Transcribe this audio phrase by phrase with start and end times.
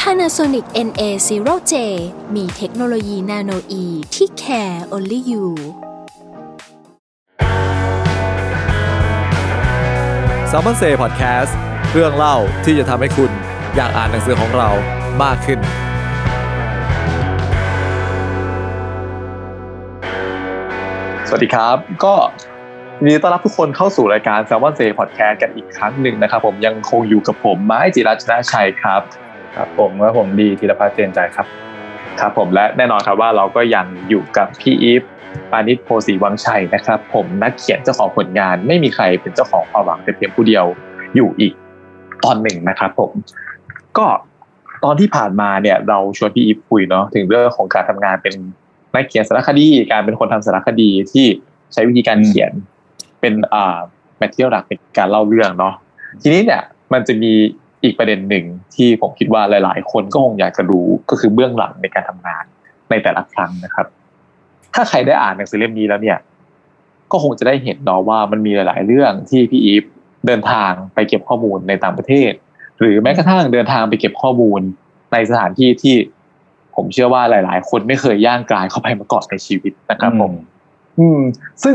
[0.00, 1.74] Panasonic NA0J
[2.34, 5.46] มีเทคโนโลยีนาโนอีที่ care only you
[10.48, 11.56] s ซ l m o n เซ่พอดแคสต์
[11.92, 13.30] เรื่องเล่าที่จะทำให้คุณ
[13.76, 14.70] อยากอ่านหนังสือของเรา
[15.22, 15.60] มากขึ้น
[21.28, 22.14] สวัสดีครับ ก็
[23.00, 29.02] ยินดีต้อนรับทุกคนเข้าสู่รายการ s ซ l m o n Say Podcast กันอีกครั้งหนึ่งนะครับ ผมยังคงอยู่กับผมไม้จิรัชนาชัยครับ
[29.56, 31.46] ครับผมว่าผมดีธีรพัฒน์เจนใจครับ
[32.20, 35.02] ครับผมและแน่นอนครับว่าเราก็ยังอยู่กับพี่อีฟ
[35.50, 40.64] ปานิชโพสีวังชัยนะครับ ผมนักเขียนเจ้าของผลงาน ไม่มีใครเป็นเจ้าของความหวังแต่เพียงผู้เดียว
[41.16, 41.52] อยู่อีก
[42.24, 43.10] ตอนหนึ่งนะครับ ผม
[43.98, 44.06] ก็
[44.84, 48.34] ตอนที่ผ่านมาเนี่ยเราชวนพี่อีฟคุยเนาะถึงเรื่องของการทำงานเป็น
[48.94, 51.26] นักเขียนสารคดี การเป็นคนทำสารคดีที่
[51.72, 52.52] ใช้วิธีการเขียน
[53.20, 53.78] เป็นอ่า
[54.18, 55.74] แมทเทียลหลักในการเล่าเรื่องเนาะ
[56.22, 57.32] ทีนี้เนี่ยมันจะมี
[57.84, 62.44] อีกประเด็นหนึ่งที่ผมคิดว่าหลาย ๆ คนก็คงอยากจะรู้ก็คือเบื้องหลังในการทำงาน
[62.90, 63.86] ในแต่ละครั้งนะครับ
[64.74, 66.18] ถ้าใครได้อ่านหนังสือเล่มนี้แล้วเนี่ย
[67.12, 69.84] ก็คงจะได้เห็นเนาะว่ามันมีหลาย ๆ เรื่องที่พี่อีฟ
[70.26, 72.32] เดินทางไปเก็บข้อมูลในต่างประเทศ
[72.78, 74.60] หรือแม้กระทั่งเดินทางไปเก็บข้อมูล
[75.12, 75.96] ในสถานที่ที่
[76.74, 80.32] ผมเชื่อว่าหลาย ๆ คนไม่เคยย่างกลายเข้าไปมาก่อนในชีวิตนะครับผม
[80.98, 81.20] อืม
[81.62, 81.74] ซึ่ง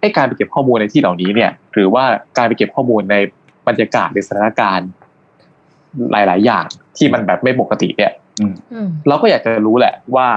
[0.00, 2.04] ไอ้การไปเก็บข้อมูลในที่เหล่านี้เนี่ย หรือว่า
[2.36, 3.16] การไปเก็บข้อมูลใน
[3.68, 4.88] บรรยากาศหรือสถานการณ์
[6.12, 8.46] หลาย ๆ อย่างที่มันแบบไม่ปกติเนี่ยอื
[8.84, 10.28] มเราก็อยากจะรู้แหละว่า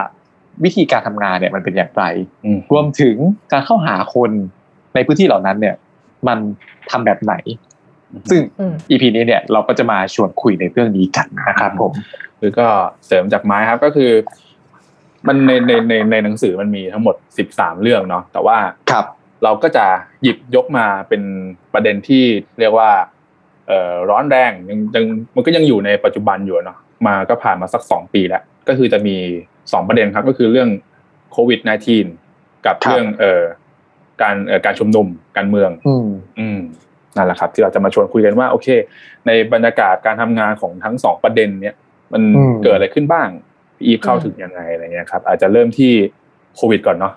[0.63, 2.03] วิธีการทำงานเนี่ยมันเป็นอย่างไร
[2.45, 3.15] อืมรวมถึง
[3.51, 4.31] การเข้าหาคน
[4.95, 5.75] ในพื้นที่เหล่านั้นเนี่ย
[6.27, 6.37] มัน
[6.91, 7.33] ทำแบบไหน
[8.31, 11.91] ซึ่งอืม EP นี้เนี่ยเราก็จะมาชวนคุยในเรื่องนี้กันนะครับผม
[12.39, 12.67] คือก็
[13.07, 14.11] เสริมจากไม้ครับก็คือ
[15.27, 18.57] มันในในในในหนังสือมันมีทั้งหมดสิบสามเรื่องเนาะแต่ว่า
[18.91, 19.05] ครับ
[19.43, 19.85] เราก็จะ
[20.23, 21.21] หยิบยกมาเป็น
[21.73, 22.23] ประเด็นที่
[22.59, 23.14] เรียกว่าเอ่อ
[24.09, 25.05] ร้อนแรงยังยัง
[25.35, 26.77] มันก็ยังอยู่ในปัจจุบันอยู่เนาะ
[27.07, 29.15] มาก็ผ่านมาสักสองปีแล้ว ก็คือจะมี
[29.71, 30.69] สองประเด็นครับก็คือเรื่อง
[31.31, 31.59] โควิด
[32.13, 33.43] -19 กับครับเรื่องเอ่อ
[34.21, 36.07] การเอ่อการชุมนุมการเมืองอืม
[36.39, 36.59] อืม
[37.15, 38.67] นั่นแหละครับ ที่เราจะมาชวนคุยกันว่า โอเค
[39.27, 41.75] ในบรรยากาศการทำงานของทั้งสองประเด็น เนี้ย
[42.13, 43.27] มันอืมเกิดอะไรขึ้นบ้าง
[43.77, 45.91] พี่อีฟเข้าถึงยังไงอะไรเงี้ยครับ อาจจะเริ่มที่
[46.55, 47.13] โควิด ก่อนเนาะ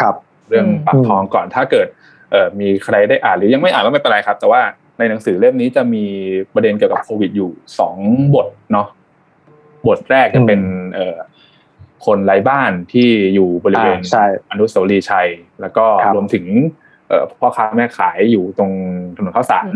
[0.00, 0.14] ครับ
[0.48, 1.86] เรื่องอืมปากท้องก่อนถ้าเกิด
[2.30, 4.60] เอ่อมีใครได้อ่านหรือยังไม่อ่านก็ไม่เป็นไรครับ แต่ว่า
[4.98, 6.04] ในหนังสือเล่มนี้จะมี
[6.54, 7.96] ประเด็นเกี่ยวกับโควิดอยู่สอง
[8.34, 8.88] บทเนาะ
[9.88, 11.16] บทแรกจะเป็นอืมเอ่อ
[12.06, 15.28] คนไร้บ้านที่อยู่บริเวณอ่าใช่อนุสาวรีย์ชัย
[15.60, 16.44] แล้วก็ครับรวมถึง
[17.08, 18.70] เอ่อพ่อค้าแม่ขายอยู่ตรง
[19.16, 19.68] ถนนข้าวสาร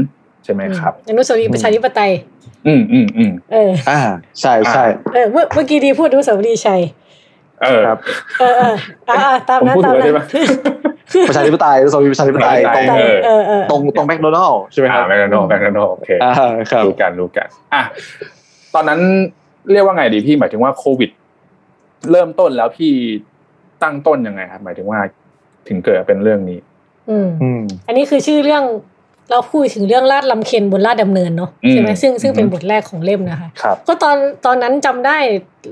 [0.44, 2.12] ใช่ไหมครับอนุสาวรีย์ประชาธิปไตย
[2.66, 4.00] อืมอืมอืมเอออ่า
[4.40, 4.84] ใช่ใช่
[5.14, 6.82] เออเมื่อเมื่อกี้ดีพูดอนุสาวรีย์ชัย
[7.62, 7.98] เออครับ
[8.40, 8.74] เออเออ
[9.08, 10.42] อ่าอ่าตามผมนั้นพูดตามถูกนั้แล้วนใช่
[11.10, 16.32] ปะประชาธิปไตยสวีประชาธิปไตยตรงเออเออเออตรงตรงแมคโดนัลล์ใช่ไหมคอ่ารับแมคโดนัลด์แมคโดนัลด์โอเคอ่า
[16.70, 17.82] ครับรู้กันรู้กันอะ
[18.74, 19.00] ตอนนั้น
[19.72, 21.10] เรียกว่าไงดีพี่หมายถึงว่าโควิด
[22.10, 22.92] เริ่มต้นแล้วพี่
[23.82, 24.98] ตั้งต้นยังไงครับหมายถึงว่า
[25.68, 26.58] ถึงเกิดเป็นเรื่องนี้
[27.10, 28.64] อืมอืมอันนี้คือชื่อเรื่อง
[29.30, 35.16] เราพูดถึงเรื่องลาดลำเค็นบนลาดดำเนินเนาะอืมใช่ไหมซึ่งซึ่งเป็นอืมบทแรกของเล่มนะคะครับก็ตอนตอนนั้นจำได้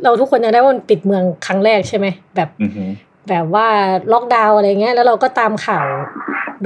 [0.04, 2.84] เราทุกคนจะได้ว่ามันปิดเมืองครั้งแรกใช่ไหมแบบอือฮึ
[3.28, 3.66] แบบว่า
[4.12, 5.88] ล็อกดาวน์อะไรเงี้ยแล้วเราก็ตามข่าว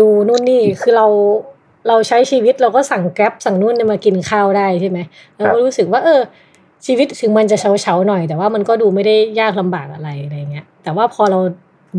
[0.00, 1.06] ดูนู่นนี่คือเรา
[1.88, 4.98] เราใช้ชีวิตเราก็สั่งแกร็บสั่งนู่นเนี่ยมากินข้าวได้ใช่ไหม
[5.36, 6.20] เราก็รู้สึกว่า เออ
[6.86, 11.40] ชีวิตถึงมันจะเฉาเฉาๆหน่อย แต่ว่ามันก็ดูไม่ได้ยากลำบากอะไรอะไรเงี้ย แต่ว่าพอเรา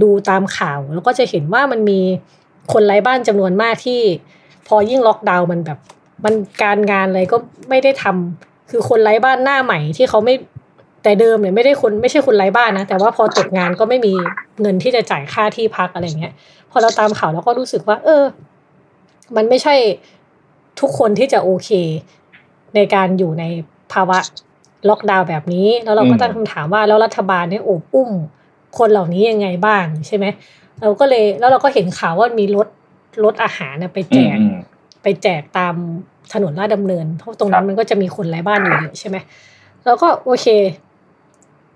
[0.02, 2.00] ดูตามข่าวเราก็จะเห็นว่ามันมี
[2.74, 4.02] คนไร้บ้านจำนวนมากที่
[4.68, 5.80] พอยิ่งล็อกดาวน์มันแบบ
[6.24, 6.34] มัน
[6.64, 7.38] การงานอะไรก็
[7.70, 10.36] ไม่ได้ทำคือคนไร้บ้านหน้าใหม่ที่เขาไม่
[11.06, 14.14] แต่เดิมเนี่ยไม่ได้คนไม่ใช่คนไร้บ้านนะ แต่ว่าพอตกงานก็ไม่มี
[14.62, 16.34] เงินที่จะจ่ายค่าที่พักอะไรเงี้ย
[16.72, 18.24] พอเราตามข่าวเราก็รู้สึกว่า เออ
[19.36, 19.76] มันไม่ใช่
[20.80, 21.70] ทุกคนที่จะโอเค
[22.76, 23.44] ในการอยู่ใน
[23.94, 24.18] ภาวะ
[24.90, 28.10] ล็อกดาวน์แบบนี้ แล้วเราก็ตั้งคำถามว่าแล้วรัฐบาลเนี่ยโอบอุ้ม
[28.78, 30.26] คนเหล่านี้ยังไงบ้างใช่ไหม
[30.82, 32.68] เราก็เลยแล้วเราก็เห็นข่าวว่ามีรถ
[33.24, 34.56] รถอาหารน่ะไปแจกอืม
[35.04, 35.76] ไปแจกตาม
[36.34, 39.18] ถนนลาดดำเนินเพราะตรงนั้ครันบมันก็จะมีคนไร้บ้านอยู่เยอะใช่ไหม
[39.86, 40.48] แล้วก็โอเค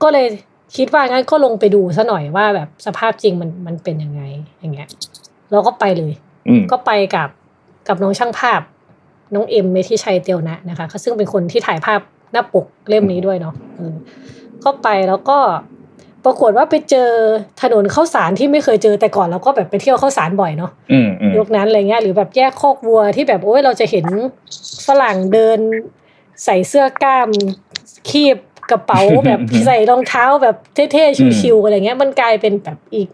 [0.04, 0.28] ก็เลย
[0.78, 4.22] คิดว่างั้นก็ลงไปดูซะหน่อยว่าแบบสภาพจริงมันมันเป็นยังไง
[4.60, 4.88] อย่างเงี้ย
[5.51, 6.13] เราก็ไปเลย
[6.48, 7.30] อืมก็ไปกับ
[7.88, 8.62] กับน้องช่างภาพ
[9.34, 12.00] น้องเอ็มเมธิชัยเตียวนะนะคะเขาซึ่งเป็นคนที่ถ่ายภาพ
[12.31, 13.94] หน้าปกเล่มนี้ด้วยเนาะเออ
[14.63, 15.38] ก็ไปแล้วก็
[16.25, 17.10] ปรากฏว่าไปเจอ
[17.62, 24.06] ถนนข้าวสารที่ไม่เคยเจอแต่ก่อนเราก็แบบไปเที่ยวข้าวสารบ่อยเนาะอืมอืมยุคนั้นอะไรเงี้ยหรือแบบแยกคอกวัวที่แบบโอ้ยเราจะเห็น
[24.88, 25.60] ฝรั่งเดิน
[26.46, 27.30] ใส่เสื้อกล้าม
[28.10, 28.38] คีบ
[28.71, 30.56] กระเป๋าแบบใส่รองเท้าแบบ
[30.92, 33.07] เท่ๆชิวๆอะไรเงี้ย มันกลายเป็นแบบอีก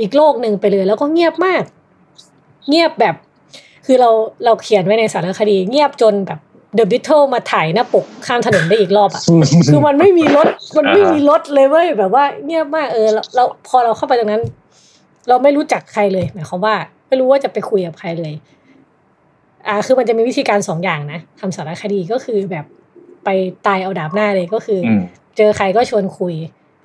[0.00, 1.62] อีกโลกหนึ่งไปเลย แล้วก็เงียบมาก
[2.68, 3.14] เงียบแบบ
[3.86, 4.10] คือเรา
[4.44, 6.40] เราเขียนไว้ในสารคดี เงียบจนแบบ
[6.74, 9.22] เดอะบิทเทิลมาถ่ายหน้าปกข้ามถนนได้อีกรอบอะ
[9.70, 10.46] คือมันไม่มีรถ
[10.76, 14.42] มันไม่มีรถเลยเว้ยแบบว่าเงียบมากเออแล้วแล้วพอเราเข้าไปตรงนั้น
[15.28, 16.74] เราไม่รู้จักใครเลยหมายความว่า
[17.08, 18.32] ไม่รู้ว่าจะไปคุยกับใครเลย
[19.68, 22.64] อ่า คือมันจะมีวิธีการสองอย่างนะทำสารคดีก็คือแบบ
[23.24, 23.28] ไป
[23.66, 25.00] ตายเอาดาบหน้าเลยก็คือออืม
[25.36, 26.34] เจอใครก็ชวนคุย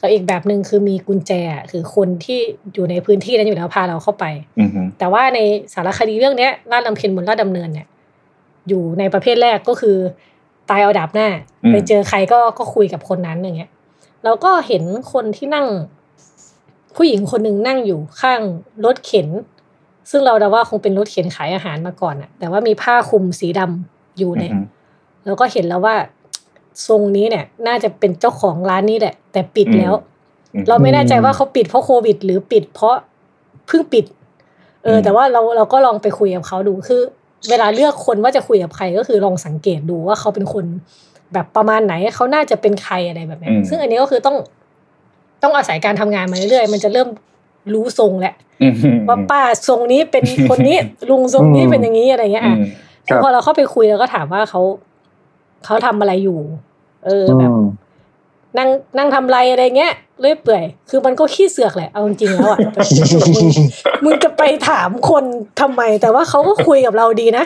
[0.02, 2.40] กับอีกแบบหนึ่งคือมีกุญแจอะคือคนที่
[2.74, 4.26] อยู่ในพื้นที่นั้นอยู่แล้วพาเราเข้าไป
[4.60, 5.40] อืมอืมแต่ว่าใน
[5.74, 7.88] สารคดีเรื่องเนี้ยลาดลำเพ็ญบนลาดดำเนินเนี่ย
[8.68, 9.98] อยู่ในประเภทแรกก็คือ
[10.70, 11.28] ตายเอาดาบหน้า
[11.72, 13.72] ไปเจอใครก็ก็คุยกับคนนั้นอย่างเงี้ย
[14.24, 14.84] แล้วก็เห็น
[15.14, 15.68] คนที่นั่ง
[16.96, 18.42] ผู้หญิงคนหนึ่งนั่งอยู่ข้าง
[18.86, 19.28] รถเข็น
[20.12, 24.66] ซึ่งเราเดาว่าคงเป็นรถเข็นขายอาหารมาก่อนอะแต่ว่ามีผ้าคลุมสีดำอยู่เนี่ยอืม
[25.26, 25.96] แล้วก็เห็นแล้วว่า
[26.88, 29.94] ทรงนี้เนี่ย น่าจะเป็นเจ้าของร้านนี้แหละ แต่ปิดแล้ว
[30.54, 32.96] อืมเราไม่แน่ใจว่าเขาปิดเพราะโควิด หรือปิดเพราะ
[33.68, 34.06] เพิ่งปิด
[34.84, 37.02] เอออืมแต่ว่าเราเราก็ลองไปคุยกับเขาดูคือ
[37.50, 40.66] เวลาเลือกคนว่าจะคุยกับใครก็คือลองสังเกตดูว่าเขาเป็นคน
[41.34, 44.38] แบบประมาณไหนเขาน่าจะเป็นใครอะไรแบบเนี้ยอืมซึ่งอันนี้ก็คือต้อง
[45.44, 47.10] ต้องอาศัยการทำงานมาเรื่อยๆมันจะเริ่ม
[47.74, 50.78] รู้ทรงแหละอืมอืมว่าป้าทรงนี้เป็นคนนี้
[51.10, 52.62] ลุงทรงนี้เป็นอย่างนี้อะไรเงี้ยอือะม
[53.08, 54.62] ครับพอเราเข้าไปคุยเราก็ถามว่าเขา
[55.66, 56.40] เขาทำอะไรอยู่
[57.06, 57.64] เออแบบอืม
[58.58, 62.88] นั่งนั่งทำไรอะไรเงี้ยเรื่อยเปื่อย คือมันก็ขี้เสือกแหละเอาจริงๆแล้วอะแบบ
[63.36, 63.48] มึง
[64.04, 65.24] มึงจะไปถามคน
[65.62, 67.46] ทำไม แต่ว่าเขาก็คุยกับเราดีนะ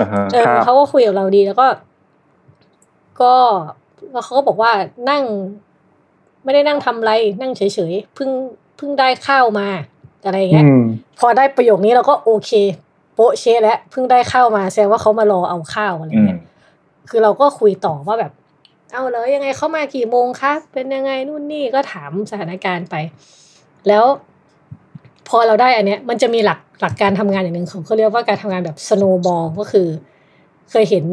[0.00, 1.66] อ่าฮะเออครับเขาก็คุยกับเราดีแล้วก็
[3.20, 3.34] ก็
[4.12, 4.72] แล้วเขาก็บอกว่า
[5.10, 5.22] นั่ง
[6.44, 8.30] ไม่ได้นั่งทำอะไร นั่งเฉยๆเพิ่ง
[8.76, 9.68] เพิ่งได้ข้าวมา
[10.24, 10.82] อะไรเงี้ยอืม
[11.18, 12.50] พอได้ประโยคนี้เราก็โอเค
[13.14, 16.38] โปะเชะแล้วเพิ่งได้ข้าวมาแสดงว่าเขามารอเอาข้าวอะไรอืมเงี้ย
[17.08, 18.32] คือเราก็คุยต่อว่าแบบ
[18.92, 22.94] เอาเลยยังไงเข้ามากี่โมงคะเป็นยังไงนู่นนี่ก็ถามสถานการณ์ไป
[23.88, 24.04] แล้ว
[25.28, 29.88] พอเราได้อันเนี้ย มันจะมีหลักหลักการทำงานอย่างหนึ่งของเขาเรียกว่าการทำงานแบบสโนบอลก็คือ
[30.70, 31.04] เคยเห็น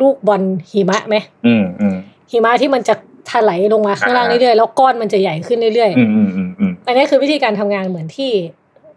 [0.00, 1.16] ลูกบอลหิมะไหม
[1.46, 1.96] อืมอืม
[2.30, 2.94] หิมะที่มันจะ
[3.30, 8.30] ถลายลงมาข้างล่างอ่าเรื่อยๆแล้วก้อนมันจะใหญ่ขึ้นเรื่อยๆอืมอืมอืมอืมอันนี้คือวิธีการทำงานเหมือนที่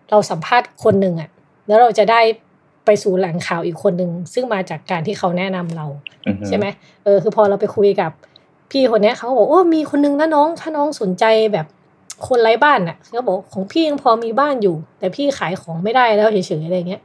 [0.09, 1.29] เราสัมภาษณ์คนหนึ่งอะ
[1.67, 2.21] แล้วเราจะได้
[2.85, 5.85] ไปสู่แหล่งข่าวอีกคนหนึ่งซึ่งมาจากการที่เขาแนะนำเรา
[6.25, 6.65] อืใช่ไหม
[7.03, 8.11] เออคือพอเราไปคุยกับ
[8.71, 11.65] พี่คนเนี้ยเขาก็บอกโอ้มีคนนึงนะน้องถ้าน้องสนใจแบบ
[12.27, 17.01] คนไร้บ้านอะเขาบอกของพี่ยังพอมีบ้านอยู่ แต่พี่ขายของไม่ได้แล้วเฉยๆอะไรเงี้ย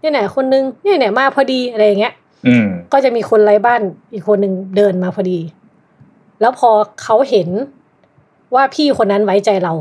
[0.00, 2.14] เนี่ยไหนคนนึงเนี่ยไหนมาพอดีอะไรอย่างเงี้ย
[2.46, 3.80] อืมก็จะมีคนไร้บ้าน
[4.12, 5.38] อีกคนหนึ่งเดินมาพอดี
[6.40, 6.70] แล้วพอ
[7.02, 7.48] เขาเห็น
[8.54, 9.74] ว่าพี่คนนั้นไว้ใจเรา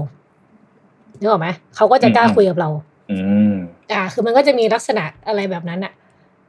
[1.19, 2.69] นึกออกไหมเขาก็จะกล้าคุยกับเรา
[3.11, 3.46] อืม
[3.91, 5.93] อ่า คือมันก็จะมีลักษณะอะไรแบบนั้นอะ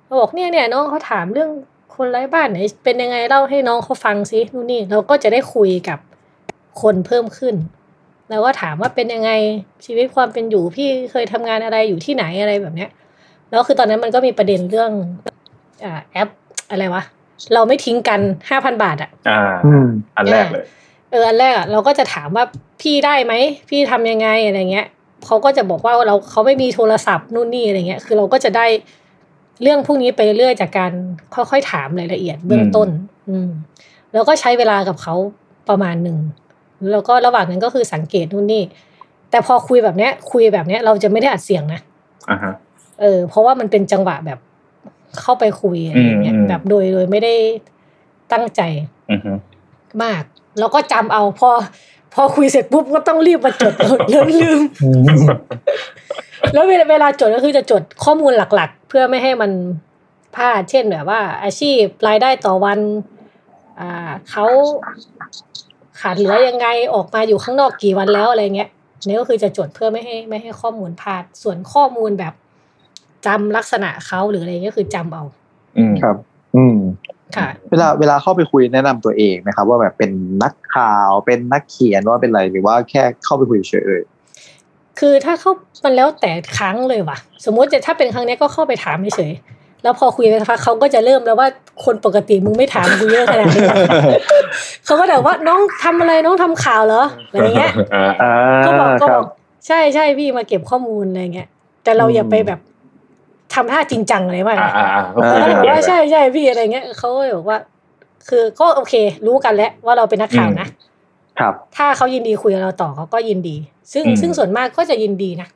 [0.05, 1.51] เขาบอกเนี่ยเนี่ยน้องเขาถามเรื่อง
[1.97, 5.99] คนไร้บ้านไหนเป็นยังไงเล่าให้น้องเขาฟังซินู่นนี่เราก็จะได้คุยกับ
[6.83, 7.55] คนเพิ่มขึ้น
[8.31, 9.31] แล้วก็ถามว่าเป็นยังไง
[9.85, 12.91] ชีวิตความเป็นอยู่พี่เคยทำงานอะไรอยู่ที่ไหนอะไรแบบเนี้ย
[13.51, 14.91] แล้วคือตอนนั้นมันก็มีประเด็นเรื่อง
[15.85, 16.29] อ่าแอป
[16.71, 17.03] อะไรวะ
[17.55, 19.87] เราไม่ทิ้งกันห้าพันบาทอะอ่าอืม
[20.17, 20.65] อันแรกเลย
[21.11, 22.45] เอออันแรกอะเราก็จะถามว่า
[22.81, 23.35] พี่ได้ไหม
[23.69, 24.87] พี่ทำยังไงอะไรเงี้ย
[25.27, 28.67] เขาก็จะบอกว่าเราเขาไม่มีโทรศัพท์นู่นนี่อะไรเงี้ย คือเราก็จะได้
[29.63, 30.93] เรื่องพวกนี้ไปเรื่อยๆจากการ
[31.35, 32.89] ค่อยๆถามรายละเอียดเบื้องต้น
[33.29, 33.49] อืม
[34.13, 35.15] แล้วก็ใช้เวลากับเขา
[35.69, 36.19] ประมาณหนึ่ง
[36.91, 38.63] แล้วก็ระหว่างนั้นก็คือสังเกตนู่นนี่
[39.31, 41.81] แต่พอคุยแบบเนี้ย คุยแบบเนี้ย เราจะไม่ได้อัดเสียงนะ
[42.31, 42.55] อ่าฮะ
[43.01, 44.39] เออ เพราะว่ามันเป็นจังหวะแบบ
[45.21, 47.35] เข้าไปคุยอะไรอย่างเงี้ยอืมอืมแบบโดยโดยไม่ได้
[48.33, 48.61] ตั้งใจ
[49.11, 49.33] อือฮึ
[50.03, 50.23] มาก
[50.59, 51.51] แล้วก็จำเอาพอ
[51.98, 53.75] พ อคุยเสร็จปุ๊บก็ต้องรีบมาจด
[54.11, 54.61] แล้วลืม
[56.53, 59.51] แล้วเวลาเวลาจดก็คือจะจดข้อมูลหลักๆ เพื่อไม่ให้มัน
[60.37, 62.79] พลาดเช่นแบบว่า อาชีพรายได้ต่อวัน
[63.81, 64.45] อ่าเขา
[66.01, 68.69] ขาดเหลือยังไงออกมาอยู่ข้างนอกกี่วันแล้วอะไรเงี้ย
[69.07, 72.35] นี่ก็คือจะจดเพื่อไม่ให้ไม่ให้ข้อมูลพลาดส่วนข้อมูลแบบ
[73.27, 75.25] จำลักษณะเขาหรืออะไรเงี้ยคือจำเอา
[75.79, 76.17] อืมครับ
[76.57, 77.18] อืมค่ะ
[77.71, 80.11] เวลาเวลาเข้าไปคุยแนะนำตัวเองนะครับ ว่าแบบเป็น
[80.43, 84.03] นักข่าวเป็นนักเขียนว่าเป็นอะไรหรือว่าแค่เข้าไปคุยเฉยๆเอ่ย
[84.99, 85.53] คือถ้าเขา
[85.85, 91.49] มันแล้วแต่ครั้งเลยว่ะ สมมติจะถ้าเป็นครั้งเนี้ยก็เข้าไปถามเฉยๆแล้วพอคุยไปสักพักเขาก็จะเริ่มแล้วว่า
[91.85, 93.79] คนปกติมึงไม่ถามกูเยอะขนาดนี้หรอก
[94.85, 98.33] เขาก็แบบว่าน้องทำอะไรน้องทำข่าวเหรออะไรเงี้ยอ่าอ่า
[98.67, 99.27] ก็บอกก็คบรัอบก
[99.67, 101.49] ใช่ใช่พี่มาเก็บข้อมูลอะไรเงี้ย
[101.85, 102.61] แต่เราอย่าไปแบบ
[103.55, 107.59] ทำท่าจริงจังอะไรมากอ่านะอ่าอ่าอ่าเขาก็บอกว่าใช่ใช่พี่อะไรเงี้ยเขาก็เลยบอกว่า
[108.29, 108.95] คือก็โอเค
[109.27, 110.69] รู้กันแล้วว่าเราเป็นนักข่าวนะ
[111.39, 113.57] ครับ ถ้าเขายินดีคุยกับเราต่อเขาก็ยินดี
[113.93, 115.49] ซึ่งอืมซึ่งส่วนมากก็จะยินดีนะ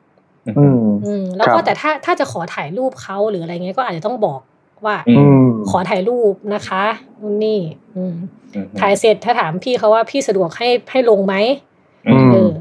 [0.59, 4.39] อืมอืมแล้วคก็รับแต่ถ้าถ้าจะขอถ่ายรูปเขาหรืออะไรเงี้ยก็อาจจะต้องบอก
[4.85, 6.83] ว่าอือืมขอถ่ายรูปนะคะ
[7.21, 7.59] นู่นนี่
[7.95, 8.13] อืม
[8.53, 11.35] อืมถ่ายเสร็จถ้าถามพี่เขาว่าพี่สะดวกให้ให้ลงไหม
[12.07, 12.51] อืมเออ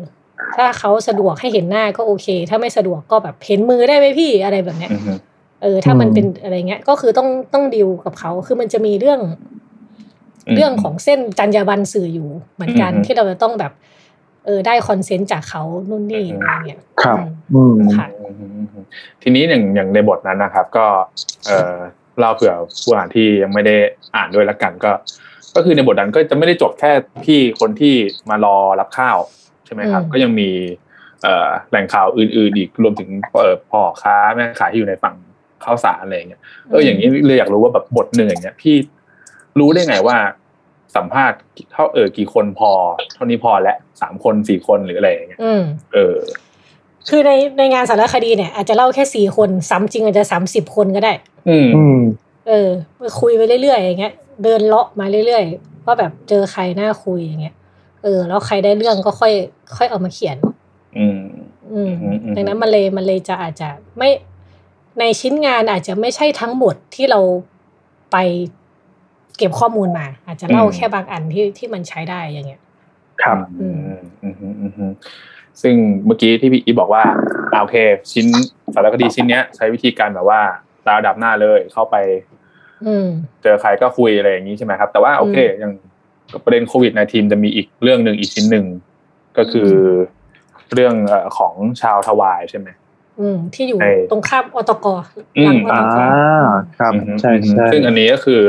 [0.56, 5.18] ถ้าเขาสะดวกให้เห็นหน้าก็โอเค ถ้าไม่สะดวกก็แบบเห็นมือได้ไหมพี่อะไรแบบเนี้ยอืม
[5.62, 9.20] เออ ถ้ามันอืมเป็นอะไรเงี้ย ก็คือต้องต้องดิวกับเขาคือมันจะมีเรื่อง
[10.46, 13.72] อืมเรื่องของเส้นจรรยาบรรณสื่ออยู่เหมือนกันอืมที่เราจะต้องแบบ
[14.46, 17.18] เออ ได้คอนเซนต์จากเขานู่นนี่อืมอะไรเงี้ยครับ
[17.54, 18.84] อืมอืมค่ะอืมอืมอืม
[19.22, 20.86] ทีนี้อย่างอย่างในบทนั้นนะครับ ก็
[21.46, 21.74] เออ
[22.18, 23.76] เล่าเผื่อผู้อ่านที่ยังไม่ได้
[24.16, 24.92] อ่านด้วยละกันก็
[25.54, 26.90] ก็คือในบทนั้นก็จะไม่ได้จบแค่
[27.24, 27.94] พี่คนที่
[28.30, 30.50] มารอรับข้าวใช่ไหมครับอืมก็ยังมี
[31.22, 33.10] เอ่อแหล่งข่าวอื่นๆอีกรวมถึง
[33.40, 35.14] เอ่อพ่อค้าแม่ขายที่อยู่ในฝั่ง
[35.64, 38.74] ข้าวสารอะไรอย่างเงี้ยเอออย่างนี้เลยอยากรู้ว่าแบบบทหนึ่งอย่างเงี้ยพี่
[39.58, 40.16] รู้ได้ไงว่า
[40.96, 41.38] สัมภาษณ์
[41.72, 42.70] เท่าเออกี่คนพอ
[43.14, 45.62] เท่านี้พอและสามคนสี่คนหรืออะไรอย่างเงี้ยอืม
[45.94, 46.16] เออ
[47.08, 51.12] คือในในงานสารคดีเนี่ยอาจจะเล่าแค่สี่คนซ้ำจริงอาจจะสามสิบคนก็ได้
[51.48, 52.00] อืมอืม
[52.48, 52.68] เออ
[53.20, 57.54] คุยไปเรื่อยๆอย่างเงี้ย เดินเลาะมาเรื่อยๆว่าแบบเจอใครน่าคุยอย่างเงี้ย
[58.02, 59.32] เออ แล้วใครได้เรื่องก็ค่อย
[59.76, 60.36] ค่อยเอามาเขียน
[60.98, 61.20] อืม
[61.72, 63.68] อืมอืม อืมดังนั้นมันเลยมันเลยจะอาจจะ
[63.98, 64.10] ไม่
[64.98, 67.20] ในชิ้นงานอาจจะไม่ใช่ทั้งหมดที่เรา
[68.12, 68.16] ไป
[69.36, 72.62] เก็บข้อมูลมา อาจจะเล่าแค่บางอันที่ที่มันใช้ได้อย่างเงี้ย
[73.22, 73.78] ครับอืม
[74.22, 74.92] อืมอืมอืมอืม
[75.62, 75.74] ซึ่ง
[76.06, 77.02] เมื่อกี้ที่พี่อีฟบอกว่า
[77.52, 77.76] อ่าโอเค
[78.12, 78.26] ชิ้น
[78.74, 80.40] สารคดีชิ้นเนี้ย ใช้วิธีการแบบว่า
[80.86, 81.96] ดาวดับหน้าเลยเข้าไป
[82.86, 83.08] อืม
[83.42, 85.72] เจอใครก็คุยอะไรอย่างนี้ใช่ไหมครับ แต่ว่าโอเคอย่าง
[86.44, 88.66] ประเด็นโควิด -19 จะมีอีกเรื่องหนึ่งอีกชิ้นหนึ่ง
[89.38, 89.70] ก็คือ
[90.74, 92.68] เรื่องเอ่อของชาวทวายใช่ไหม
[93.20, 94.86] อืมที่อยู่ใช่ตรงข้ามอตก
[95.38, 96.10] อืมหลังอตอ่า
[96.58, 98.40] กครับอืมใช่ใช่ซึ่งอันนี้ก็คือ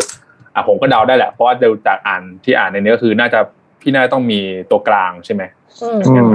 [0.54, 3.40] อะผมก็เดาได้แหละเพราะว่าดูจากอ่านที่อ่านในนี้ก็คือน่าจะ
[3.82, 4.40] พี่น่าต้องมี
[4.72, 5.44] ตัวกลางใช่ไหม
[5.82, 6.32] อืมอืม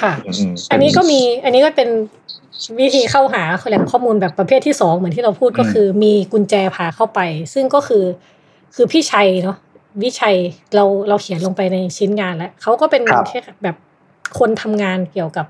[0.00, 1.88] ค่ะอืมอืมอันนี้ก็มี อันนี้ก็เป็น
[2.80, 7.20] วิธีเข้าหาแหล่งข้อมูลแบบประเภทที่สองเหมือนที่เราพูดก็คือ มีกุญแจพาเข้าไป
[7.54, 8.04] ซึ่งก็คือ
[8.74, 9.56] คือพี่ชัยเนาะ
[10.02, 10.36] วิชัย
[10.74, 13.76] เราเราเขียนลงไปในชิ้นงานแล้วเขาก็เป็นครับแค่แบบ
[14.38, 15.46] คนทำงานเกี่ยวกับ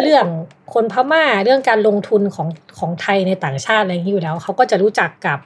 [0.00, 0.26] เรื่อง
[0.74, 2.48] คนพม่าเรื่องการลงทุนของ
[2.78, 5.40] ของไทยในต่างชาติอะไรอย่างนี้อยู่แล้วเขาก็จะรู้จักกับ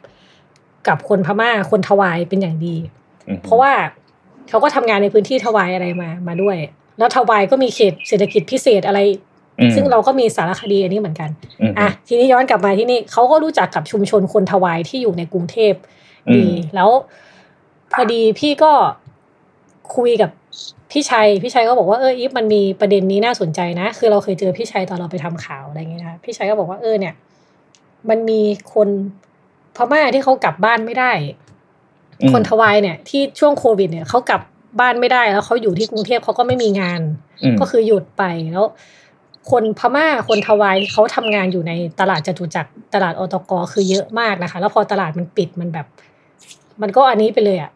[0.88, 2.76] กับคนพม่าคนทวายเป็นอย่างดี
[3.28, 3.72] อืมเพราะว่า
[4.48, 6.56] เขาก็ทำงานในพื้นที่ทวายอะไรมามาด้วย
[6.98, 9.00] แล้วทวายก็มีเขตเศรษฐกิจพิเศษอะไร
[9.60, 15.74] อืมซึ่งเราก็มีสารคดีอันนี้เหมือนกันอืมอะทีนี้ย้อนกลับมาที่นี่เขาก็รู้จักกับชุมชนคนทวายที่อยู่ในกรุงเทพ
[16.28, 16.90] อืมดีแล้ว
[17.92, 18.72] พอดีพี่ก็
[19.96, 20.30] คุยกับ
[20.90, 27.14] พี่ชัย พี่ชัยก็บอกว่าเอออีฟมันมีประเด็นนี้น่าสนใจนะ คือเราเคยเจอพี่ชัยตอนเราไปทำข่าวอะไรอย่างเงี้ยนะพี่ชัยก็บอกว่าเออเนี่ย
[28.08, 28.40] มันมี
[28.74, 28.88] คน
[29.76, 31.12] พม่าที่เขากลับบ้านไม่ได้
[32.20, 34.40] อืมคนทวายเนี่ย ที่ช่วงโควิด เนี่ยเขากลับ
[34.80, 37.00] บ้านไม่ได้ แล้วเขาอยู่ที่กรุงเทพเขาก็ไม่มีงาน
[37.42, 38.66] อืมก็คือหยุดไปแล้ว
[39.50, 45.86] คนพม่าคนทวายเขาทำงานอยู่ในตลาดจตุจักรตลาดอตกคือเยอะมากนะคะ แล้วพอตลาดมันปิดมันแบบ
[46.82, 47.70] มันก็อันนี้ไปเลยอะ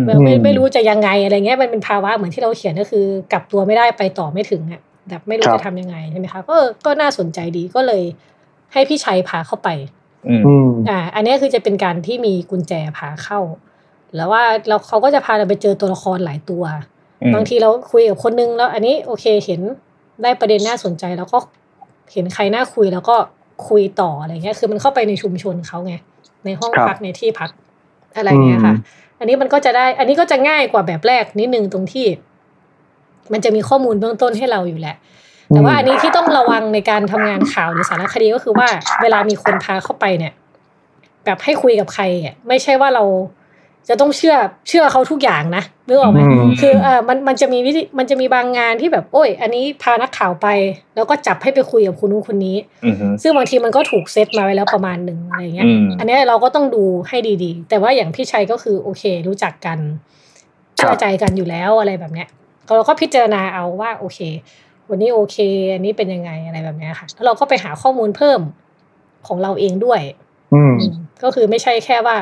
[0.00, 6.56] มไม่ไม่ไม่รู้จะยังไงอะไรเงี้ยมันเป็นภาวะเหมือนที่เราเขียนก็คือ กลับตัวไม่ได้ไปต่อไม่ถึงอะแบบไม่รู้ครับจะทำยังไงใช่ไหมคะก็
[6.86, 8.02] ก็น่าสนใจดีก็เลย
[8.72, 9.68] ให้พี่ชัยพาเข้าไป
[10.28, 13.40] อืมอืมอ่า อันนี้คือจะเป็นการที่มีกุญแจพาเข้า
[14.16, 16.64] แล้วว่าเราเขาก็จะพาเราไปเจอตัวละครหลายตัว
[17.22, 19.60] อืมบางทีเราคุยกับคนนึงแล้ว อันนี้โอเคเห็น
[20.22, 21.38] ได้ประเด็นน่าสนใจแล้วก็
[22.12, 23.16] เห็นใครน่าคุยแล้วก็
[23.68, 25.94] คุยต่ออะไรเงี้ย คือมันเข้าไปในชุมชนเขาไง
[26.44, 27.50] ในห้องครับพักในที่พัก
[28.16, 28.74] อะไรเงี้ยค่ะ
[29.20, 32.06] อืมอันนี้มันก็จะได้ อันนี้ก็จะง่ายกว่าแบบแรกนิดนึงตรงที่
[33.32, 34.96] มันจะมีข้อมูลเบื้องต้นให้เราอยู่แหละ
[35.48, 38.68] แต่ว่าอันนี้ที่ต้องระวังในการทำงานข่าวหรือสารคดีก็คือว่า
[39.02, 40.32] เวลามีคนพาเข้าไปเนี่ย
[41.24, 43.04] แบบให้คุยกับใครอะไม่ใช่ว่าเรา
[43.88, 44.36] จะต้องเชื่อ
[44.68, 50.46] เชื่อเขาทุกอย่างนะนึกออกไหมอืมคือเออมันมันจะมีวิธีมันจะมีบางงานที่แบบโอ้ย อันนี้พานักข่าวไป
[50.94, 59.78] แล้วก็จับให้ไปคุยกับคนนู้นคนนี้อืมอืมซึ่งบางทีมันก็ถูกเซตมาไว้แล้วประมาณหนึ่งอะไรเงี้ยอืมอันเนี้ยเราก็ต้องดูให้ดีๆ แต่ว่าอย่างพี่ชัยก็คือโอเค รู้จักกัน
[60.78, 62.28] ครับเชื่อใจกันอยู่แล้วอะไรแบบเนี้ย
[62.76, 64.18] เราก็พิจารณาเอาว่าโอเค
[64.90, 65.36] วันนี้โอเค
[65.74, 68.40] อันนี้เป็นยังไงอะไรแบบเนี้ยค่ะแล้วเราก็ไปหาข้อมูลเพิ่ม
[69.26, 70.00] ของเราเองด้วย
[70.54, 72.16] อืมอืมก็คือไม่ใช่แค่ว่า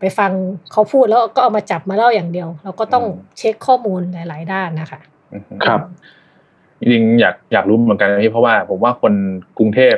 [0.00, 0.30] ไปฟัง
[0.72, 3.04] เขาพูดแล้วก็เอามาจับมาเล่าอย่างเดียว เราก็ต้อง
[3.38, 5.00] เช็คข้อมูลหลาย ๆ ด้านนะคะ
[5.32, 5.80] อืมครับ
[6.80, 9.14] จริงๆอยากอยากรู้เหมือนกันนะพี่เพราะว่าผมว่าคน
[9.58, 9.94] กรุงเทพ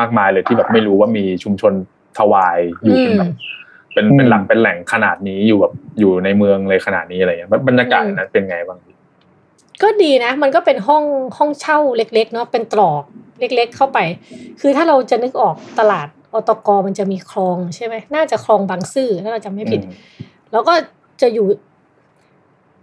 [0.00, 1.72] มากมายเลยที่แบบไม่รู้ว่ามีชุมชน
[2.18, 3.32] ทวายอยู่เป็นแบบ
[3.94, 8.96] เป็นเป็นหลักเป็นแหล่งขนาดนี้อยู่แบบอยู่ในเมืองเลยขนาดนี้อะไรเงี้ยบรรยากาศนั้นเป็นไงบ้างพี่
[9.82, 11.04] ก็ดีนะ มันก็เป็นห้อง
[11.38, 13.02] ห้องเช่าเล็ก ๆ เนาะเป็นตรอก
[13.40, 13.98] เล็ก ๆ เข้าไป
[14.60, 19.80] คือถ้าเราจะนึกออกตลาด อตกมันจะมีคลองใช่ไหมน่าจะคลองบางซื่อถ้าเราจำไม่ผิด
[20.52, 20.74] แล้วก็
[21.22, 21.46] จะอยู่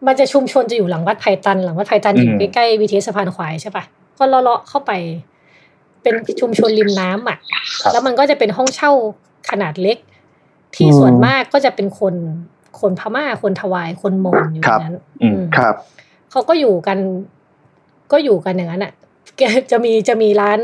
[0.08, 3.84] มันจะชุมชนจะอยู่หลังวัดไผ่ตัน หลังวัดไผ่ตันอยู่อืมใกล้ๆวิทยสะพานควายใช่ปะ
[4.18, 4.92] ก็เลาะๆเข้าไป
[6.02, 7.38] เป็นชุมชนริมน้ำอะ
[7.82, 8.92] ครับแล้วมันก็จะเป็นห้องเช่า
[9.50, 9.98] ขนาดเล็ก
[10.76, 12.16] ที่อืมส่วนมากก็จะเป็นคน
[12.80, 15.76] คนพม่าคนทวายคนมอญอยู่คในรับนั้นอืมอืมครับ
[16.32, 16.98] เขาก็อยู่กัน
[18.12, 18.92] ก็อยู่กันอย่างนั้นอะ
[19.38, 20.60] แกจะมีจะมีร้าน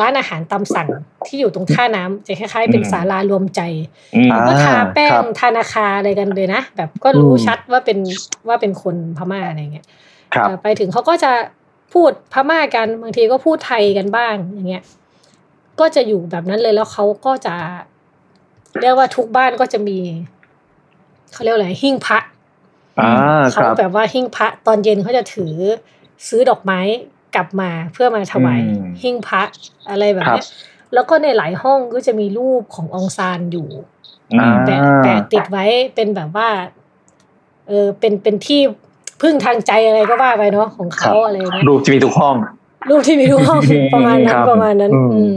[0.00, 0.88] ร้านอาหารตามสั่ง
[1.26, 3.60] ที่อยู่ตรงท่าน้ำจะคล้ายๆ เป็นอืมศาลารวมใจ
[4.16, 7.98] อืมอ่าก็ทาแป้ครังบธนาคารอะไรกันเลยนะแบบก็รู้อืมชัดว่าเป็น
[8.48, 9.86] ว่าเป็นคนพม่าอะไรเงี้ย
[10.34, 11.32] ครับแต่ไปถึงเขาก็จะ
[11.92, 14.84] พูดพม่ากันบางทีก็พูดไทยกันบ้างอย่างเงี้ย
[15.80, 17.54] ก็จะอยู่แบบนั้นเลยแล้วเขาก็จะ
[18.80, 19.98] เรียกว่าทุกบ้านก็จะมี
[21.32, 22.18] เขาเรียกว่าอะไรหิ้งพระ
[23.00, 25.52] อ่าคเขารับแบบว่าหิ้งพระตอนเย็นเขาจะถือ
[26.28, 26.80] ซื้อดอกไม้
[27.34, 29.42] กลับมาเพื่อมาถวายอืมหิ้งพระ
[29.90, 30.46] อะไรแบบครัเนี้บย
[30.94, 33.68] แล้วก็ในหลายห้องก็จะมีรูปขององซานอยู่
[34.40, 35.64] อ่าแปะแปะติดไว้
[35.94, 36.48] เป็นแบบว่า
[37.68, 38.60] เออเป็นเป็นที่
[39.22, 42.36] พึ่งทางใจอะไรก็ว่าไปเนาะของเขาอะไรอย่างเงี้ยรูปจะมีทุกห้อง
[42.90, 43.60] รูปที่มีทุกห้อง
[43.94, 45.34] ประมาณนั้คนรับประมาณนั้นอืมอืม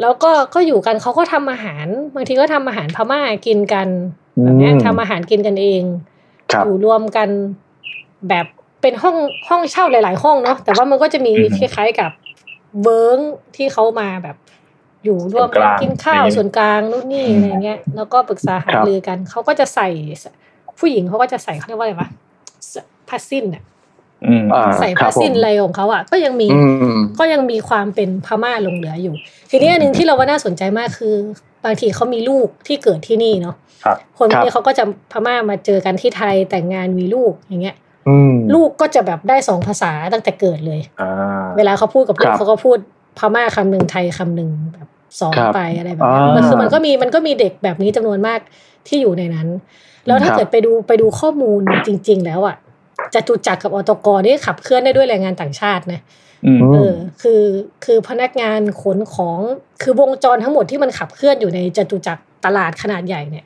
[0.00, 3.88] แล้วก็ก็อยู่กันเขาก็ทำอาหารบางทีก็ทำอาหารพม่ากินกัน
[4.42, 5.82] แบบเนี้ยทำอาหารกินกันเอง
[6.52, 7.28] ครับอยู่รวมกัน
[8.28, 8.46] แบบ
[8.82, 9.16] เป็นห้อง
[9.48, 12.10] ห้องเช่าหลาย ๆ ห้องเนาะแต่ว่ามันก็จะมีอือฮึคล้ายๆกับ
[12.82, 13.18] เวิร์ง
[13.56, 14.36] ที่เขามาแบบ
[15.04, 19.88] อยู่ร่วมส่วนกกันลางกินข้าวอย่างนี้ส่วนกลางนู่นนี่อืมอะไรเงี้ย แล้วก็ปรึกษาหาครับรือกันเขาก็จะใส่
[20.78, 22.08] ผู้หญิงเขาก็จะใส่เขาเรียกว่าอะไรวะ
[23.08, 23.62] ผ้าสิ้นอะ
[24.26, 26.60] อืมอ่าใส่ครัผ้าบผมสิ้นอะไรของเขาอะก็ยังมีอื
[26.96, 29.14] มก็ยังมีความเป็นพม่าหลงเหลืออยู่
[29.50, 31.14] ทีนี้อันหนึ่งที่เราว่าน่าสนใจมากคือ
[31.64, 37.87] บางทีเขามีลูกที่เกิดที่นี่เนาะครับคนพวครักบนี้เขาก็จะพม่ามาเจอกันที่ไทยแต่งงานมีลูกอย่างเงี้ยอืม
[38.54, 42.78] ลูกก็จะแบบได้สองภาษาตั้งแต่เกิดเลยอ่าเวลาเขาพูดกับลูคกรับเขาก็พูด
[43.18, 44.88] พม่าคำหนึ่งไทยคำหนึ่งแบบ
[45.20, 48.40] สอนครับไปอะไรแบบนี้อ่ามัมันคือมันก็มีมันก็มีเด็กแบบนี้จำนวนมาก
[48.86, 49.48] ที่อยู่ในนั้น
[50.06, 52.56] แล้วถ้าครับเกิดไปดูไปดูข้อมูลจริง ๆ แล้วอะ
[53.14, 56.00] จตุจักรกับอตกนี่ขับเคลื่อนได้ด้วยแรงงานต่างชาตินะ
[56.46, 57.42] อืมอืมเออคือ
[57.84, 59.38] คือพนักงานขนของ
[59.82, 63.44] คือวงจรทั้งหมดที่มันขับเคลื่อนอยู่ในจตุจักรตลาดขนาดใหญ่เนี่ย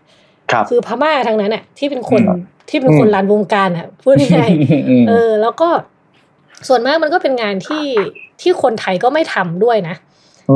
[0.53, 5.69] ครับคือพม่าทั้งนั้นอะ ที่เป็นคนอืมที่เป็นคนอืมรันวงการอะพูดง่ายๆอืมเออ แล้วก็
[6.69, 7.87] ส่วนมากมันก็เป็นงานที่
[8.41, 9.97] ที่คนไทยก็ไม่ทำด้วยนะ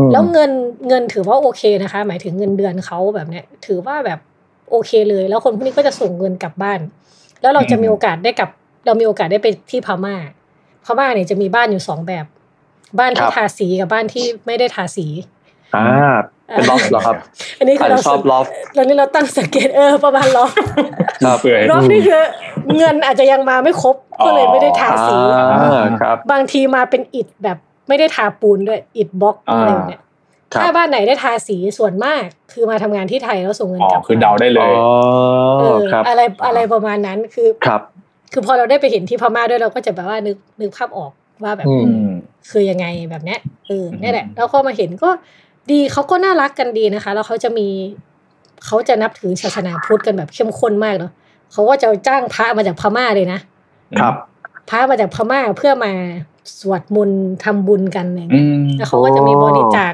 [0.07, 0.51] มแล้วเงิน
[0.89, 4.19] เงินถือว่าโอเคนะคะ หมายถึงเงินเดือนเขาแบบเนี้ย ถือว่าแบบ
[4.71, 6.81] โอเคเลย แล้วคนพวกนี้ก็จะส่งเงินกลับบ้าน
[7.43, 8.51] แล้วเราจะมีโอกาสได้กลับ
[8.87, 10.17] เรามีโอกาสได้ไปที่พม่า
[10.85, 12.27] พม่าเนี่ยจะมีบ้านอยู่สองแบบ
[12.99, 15.07] บ้านที่ครับทาสีกับบ้านที่ไม่ได้ทาสี
[15.75, 17.17] อ่า เป็นล็อฟเหรอครับ
[17.59, 20.51] อันนี้ใคคืรอเราชอบล็อฟตอนนี้เราตั้งสังเกตเออประมาณล็อก
[21.41, 22.23] เปื่อยล็อกนี่คือ
[22.77, 30.03] เงินอาจจะยังมาไม่ครบก็เลยไม่ได้ทาสีอ่าครับบางทีมาเป็นอิฐแบบไม่ได้ทาปูนด้วยอิฐบล็อกอ่าอะไรแบบเนี้ย
[30.53, 34.73] ครับถ้าบ้านไหนได้ทาสีส่วนมาก คือมาทำงานที่ไทยแล้วส่งเงินอ๋อกลับคือเดาได้เลอ๋อย
[35.61, 37.81] เออครับอะไรอะไรประมาณนั้นคือครับ
[38.33, 41.13] คือพอเราได้ไปเห็นที่พม่าด้วยเราก็จะแบบว่านึกนึกภาพออก
[41.45, 42.11] ว่าแบบอืมอืม
[42.51, 45.11] คือยังไงแบบเนี้ยเอออืมนี่แหละแล้วก็มาเห็นก็
[45.71, 47.69] ดีเขาก็น่ารักกันดีนะคะ แล้วเขาจะมี
[48.67, 51.13] เขาจะนับถือศาสนาพุทธกันแบบเข้มข้นมากเนาะ
[51.53, 53.41] เขาก็จะจ้างพระมาจากพม่าเลยนะ
[54.01, 54.15] ครับ
[54.71, 55.93] พระมาจากพม่าเพื่อมา
[56.61, 59.93] สวดมนต์ทำบุญกันอะไรอย่างอืเงี้ยมแล้วเขาก็จะมีบริจาค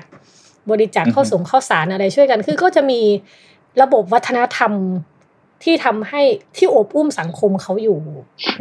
[0.70, 3.00] บริจาคอือฮึข้าวสงข้าวสารอะไรช่วยกัน คือก็จะมี
[3.82, 4.72] ระบบวัฒนธรรม
[5.62, 6.22] ที่ทำให้
[6.56, 7.98] ที่โอบอุ้มสังคมเขาอยู่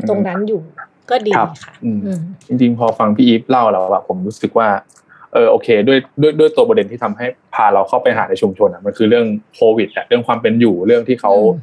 [0.10, 0.62] ตรงนั้นอยู่
[1.10, 4.68] ก็ดีครับค่ะอืมอืมจริงๆพอฟังพี่อีฟเล่าแล้วอะผมรู้สึกว่า
[5.34, 11.58] เออโอเคด้วยด้วยด้วยตัวประเด็นที่ทำให้พาเราเข้าไปหาในชุมชนอะมันคือเรื่องโควิดอะเรื่องความเป็นอยู่เรื่องที่เขาอืม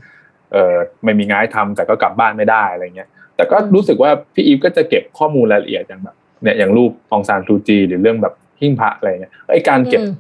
[0.53, 10.13] เออไม่มีงานให้ทำแต่ก็กลับบ้านไม่ได้อะไรเงี้ยแต่ก็รู้สึกว่าพี่อีฟก็จะเก็บข้อมูลรายละเอียดอย่างแบบเนี่ยอย่างรูปองซานซูจีหรือเรื่องแบบหิ้งพระอะไรเงี้ยไอการเก็บอืม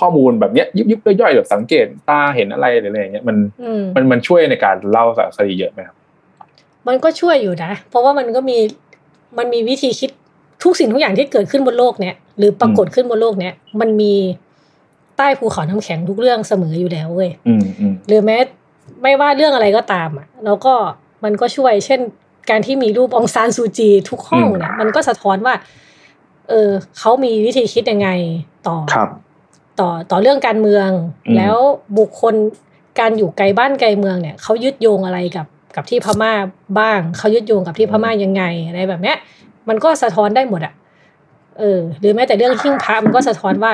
[0.00, 5.96] ข้อมูลแบบเนี้ยยิบยิบย่อยๆแบบสังเกตตาเห็นอะไรหรืออะไรเงี้ยมันอืมมันมันช่วยในการเล่าสารคดีเยอะไหมครับ
[6.88, 8.58] มันก็ช่วยอยู่นะ เพราะว่ามันก็มี
[9.38, 10.10] มันมีวิธีคิด
[10.62, 14.14] ทุกสิ่งทุกอย่างที่เกิดขึ้นบนโลกเนี้ยหรือปรากฏขึ้นบนโลกเนี้ยมันมี
[15.16, 18.38] ใต้ภูเขาน้ำแข็งทุกเรื่องเสมออยู่แล้วเว้ยอืมอืมหรือแม้
[19.02, 20.74] ไม่ว่าเรื่องอะไรก็ตามอะแล้วก็
[21.24, 22.00] มันก็ช่วย เช่น
[22.50, 25.54] การที่มีรูปองซานซูจี ทุกห้องเนี่ยมันก็สะท้อนว่า
[26.48, 28.08] เออเขามีวิธีคิดยังไง
[28.68, 29.08] ต่อครับ
[29.80, 30.88] ต่อต่อเรื่องการเมือง
[31.26, 31.56] อืมแล้ว
[31.98, 32.34] บุคคล
[33.00, 35.46] การอยู่ไกลบ้านไกลเมืองเนี่ยเขายึดโยงอะไรกับ
[35.76, 36.32] กับที่พม่า
[36.78, 39.16] บ้างเขายึดโยงกับที่พม่ายังไงอะไรแบบเนี้ย
[39.70, 40.74] มันก็สะท้อนได้หมดอะ
[41.58, 43.72] เออ หรือแม้แต่เรื่องหิ้งพระมันก็สะท้อนว่า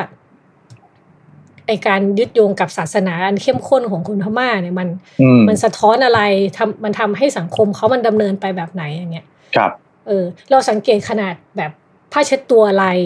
[1.67, 4.89] ไอการยึดโยงกับศาสนาอันเข้มข้นของคนพม่าเนี่ยมัน
[5.21, 6.21] อืมมันสะท้อนอะไร
[6.57, 9.71] ทำมันทำให้สังคมเขามันดำเนินไปแบบไหนอย่างเงี้ยครับ
[10.07, 11.71] เออ เราสังเกตขนาดแบบ
[12.13, 12.99] ผ้าเช็ดตัวลาย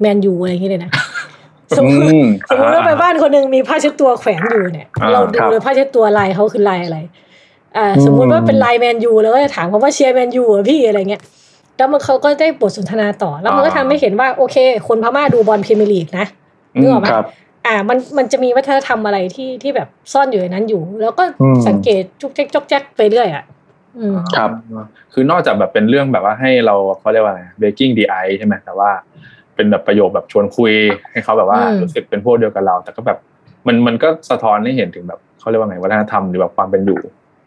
[0.00, 0.92] แมนยูอะไรอย่างเงี้ยเลยนะ
[1.76, 6.98] สมมติอืมสมมติว่าไปบ้านคนหนึ่งมีผ้าเช็ดตัวแขวนอยู่เนี่ยอ่าเราดูครับเลยผ้าเช็ดตัวลายเขาคือลายอะไร
[7.76, 11.22] อ่าสมมุติว่าเป็นลายแมนยูแล้วก็จะถามเขาว่าเชียร์แมนยูเหรอพี่อะไรเงี้ย
[11.80, 14.56] แล้วมันเขาก็ได้บทสนทนาต่อ แล้วมันก็ทำให้เห็นว่าโอเค
[14.88, 16.26] คนพม่าดูบอลพรีเมียร์ลีกนะ
[16.80, 17.26] นึกออกไหมครับ
[17.66, 23.44] อ่ามันมันจะมีวัฒนธรรมอะไรที่ที่แบบซ่อนอยู่ในนั้นอยู่ แล้วก็อืมสังเกตจุกแจ๊กจกแจ๊กไปเรื่อยอะ
[23.98, 24.50] อืมครับ
[25.12, 28.90] คือนอกจากแบบเป็นเรื่องแบบว่าให้เราเขาเรียกว่าอะไร breaking the ice ใช่ไหมแต่ว่า
[29.54, 30.72] เป็นแบบประโยคแบบชวนคุย
[31.10, 33.18] ให้เขาแบบว่าอืมรู้สึกเป็นพวกเดียวกับเรา แต่ก็แบบ
[33.66, 37.00] มันมันก็สะท้อนให้เห็นถึงแบบเขาเรียกว่าไงวัฒนธรรมหรือแบบความเป็นอยู่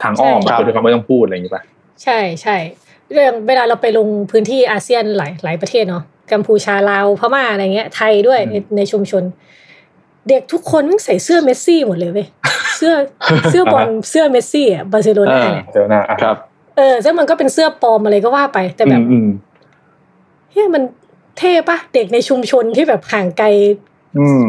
[0.03, 1.63] ทางอ้อมใช่คือที่เขาไม่ต้องพูดอะไรอย่างนี้ป่ะ
[2.03, 2.57] ใช่ใช่
[3.13, 9.23] เรื่องเวลาเราไปลงพื้นที่อาเซียนหลายหลายประเทศเนาะกัมพูชาลาวพม่าอะไรเงี้ย ไทยด้วยอืมในในชุมชน
[10.29, 12.27] เด็กทุกคนมันใส่เสื้อเมสซี่หมดเลยเว้ย
[12.77, 12.93] เสื้อ
[13.49, 16.35] เสื้อบอลเสื้อเมสซี่อะบาร์เซโลนาเนี่ยเดี๋ยวนะอะครับ
[16.77, 19.29] เออซึ่งมันก็เป็นเสื้อปลอมอะไรก็ว่าไป แต่แบบอืม
[20.51, 20.83] เฮ้ยมัน
[21.37, 23.47] เท่ปะเด็กในชุมชนที่แบบห่างไกล
[24.19, 24.45] อืม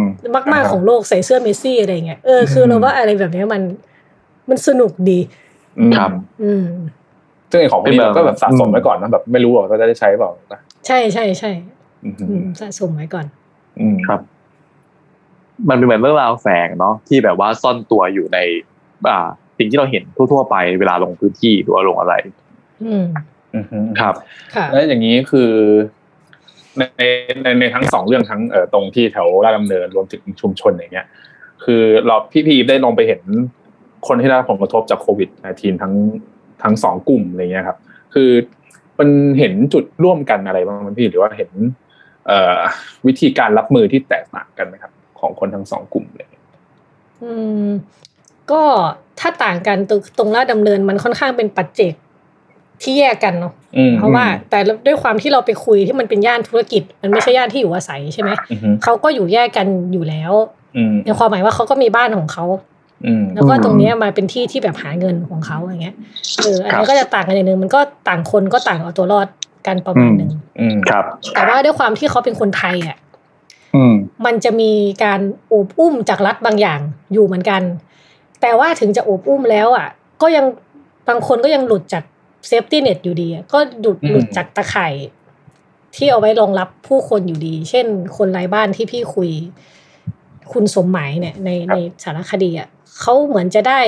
[0.52, 3.62] มากๆของโลกใส่เสื้อเมสซี่อะไรเงี้ยเออคือเราว่าอะไรแบบเนี้ยมัน
[4.48, 5.18] มันสนุกดี
[5.78, 6.10] อืมครับ
[6.42, 6.64] อืม
[7.54, 11.50] ซึ่งไอ้ของพวกนี้เป็นแบบเราก็แบบสะสมไว้ก่อนนะแบบไม่รู้ว่าเราจะได้ใช้เปล่าป่ะใช่ใช่ใช่
[12.04, 13.26] อืมอืมสะสมไว้ก่อน
[13.80, 14.20] อืมครับ
[15.68, 18.38] มันเป็นเหมือนเรื่องราวแฝงเนาะที่แบบว่าซ่อนตัวอยู่ใน
[19.08, 22.14] อ่า สิ่งที่เราเห็นทั่วๆไปเวลาลงพื้นที่หรือว่าลงอะไร
[22.84, 23.04] อืม
[23.54, 24.14] อืมครับ
[24.54, 25.50] ค่ะแล้วอย่างนี้คือ
[26.78, 26.82] ใน
[27.42, 31.06] ในในทั้งสองเรื่องทั้งเอ่อตรงที่แถวราชดำเนินรวมถึงชุมชนอย่างเงี้ย
[31.64, 33.20] คือเราพี่พีได้ลองไปเห็น
[34.06, 35.94] คนที่ได้รับผลกระทบจากโควิด -19 ทั้ง
[36.62, 37.78] ทั้งสองกลุ่มอะไรเงี้ยครับ
[38.14, 38.30] คือ
[38.98, 41.50] มันเห็นจุดร่วมกันอะไรบ้างไหมพี่หรือว่าเห็น
[42.26, 42.58] เอ่อ
[43.06, 46.28] วิธีการรับมือที่แตกต่างกันไหมครับ ของคนทั้งสองกลุ่มเลย
[47.22, 47.32] อื
[47.66, 47.68] ม
[48.50, 48.62] ก็
[49.20, 51.94] ถ้าต่างกันตรงตรงลาดดำเนินมันค่อนข้างเป็นปัจเจก
[52.82, 60.32] ที่แยกกันเนาะอืมเพราะว่าแต่ด้วยความที่เราไปคุยที่มันเป็นย่านธุรกิจ มันไม่ใช่ย่านที่อยู่อาศัยใช่ไหมอืมเขาก็อยู่แยกกันอยู่แล้ว
[60.76, 62.73] อืมในความหมายว่าเขาก็มีบ้านของเขาอืม
[63.34, 65.96] แล้วก็ตรงเนี้ยมาเป็นที่ที่แบบหาเงินของเขาอย่างเงี้ย
[66.38, 69.28] เออครับ อันนี้ก็จะต่างกันอย่างหนึ่งมันก็ต่างคนก็ต่างเอาตัวรอด
[69.66, 70.30] กันประมาณหนึ่ง
[70.60, 71.04] อืมครับ
[71.34, 72.96] แต่ว่าด้วยความที่เขาเป็นคนไทยอะ
[73.74, 73.94] อืม
[74.26, 74.72] มันจะมี
[75.04, 76.80] การโอบอุ้มจากรัฐบางอย่าง
[77.12, 77.62] อยู่เหมือนกัน
[78.42, 79.88] แต่ว่าถึงจะโอบอุ้มแล้วอะ
[80.22, 80.44] ก็ยัง
[81.08, 82.04] บางคนก็ยังหลุดจาก
[82.46, 84.94] safety net อยู่ดีอะก็หลุดอืมหลุดจากตะข่าย
[85.96, 89.30] ที่เอาไว้รองรับผู้คนอยู่ดี เช่น คนไร้บ้านที่พี่คุย
[90.52, 92.68] คุณสมหมายเนี่ย ในในสารคดีอะ
[93.00, 93.80] เขาเหมือนจะได้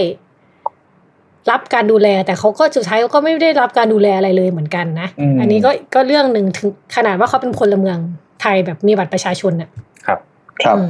[1.50, 7.98] รับการดูแล แต่เขาก็สุดท้ายเขาก็ไม่ได้รับการดูแลอะไรเลยเหมือนกันนะอืมอันนี้ก็ก็เรื่องหนึ่งถึงขนาดว่าเขาเป็นพลเมือง
[8.40, 9.70] ไทยแบบมีบัตรประชาชนน่ะ
[10.06, 10.18] ครับ
[10.62, 10.88] ครับอืม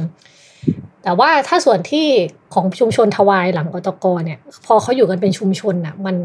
[1.03, 2.07] แต่ว่าถ้าส่วนที่
[2.53, 6.15] ของชุมชนทวายหลังอตกเนี่ย พอเขาอยู่กันเป็นชุมชนน่ะ มัน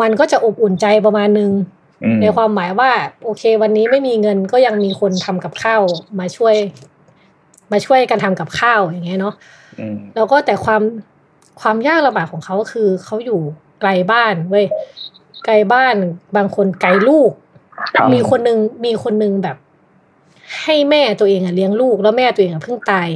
[0.00, 1.50] มันก็จะอบอุ่นใจประมาณนึง
[2.04, 2.90] อืมในความหมายว่า
[3.24, 5.82] โอเค วันนี้ไม่มีเงินก็ยังมีคนทำกับข้าว
[6.20, 6.54] มาช่วย
[7.72, 9.57] มาช่วยกันทำกับข้าวอย่างเงี้ยเนาะอืม
[10.16, 10.82] แล้วก็แต่ความ
[11.60, 13.40] ความยากลำบากของเขาก็คือเขาอยู่
[13.80, 14.66] ไกลบ้านเว้ย
[15.44, 15.94] ไกลบ้าน
[16.36, 17.30] บางคนไกลลูก
[17.94, 19.56] ครับมีคนนึงมีคนนึงแบบ
[20.62, 23.08] ให้แม่ตัวเองอะเลี้ยงลูก แล้วแม่ตัวเองอะเพิ่งตาย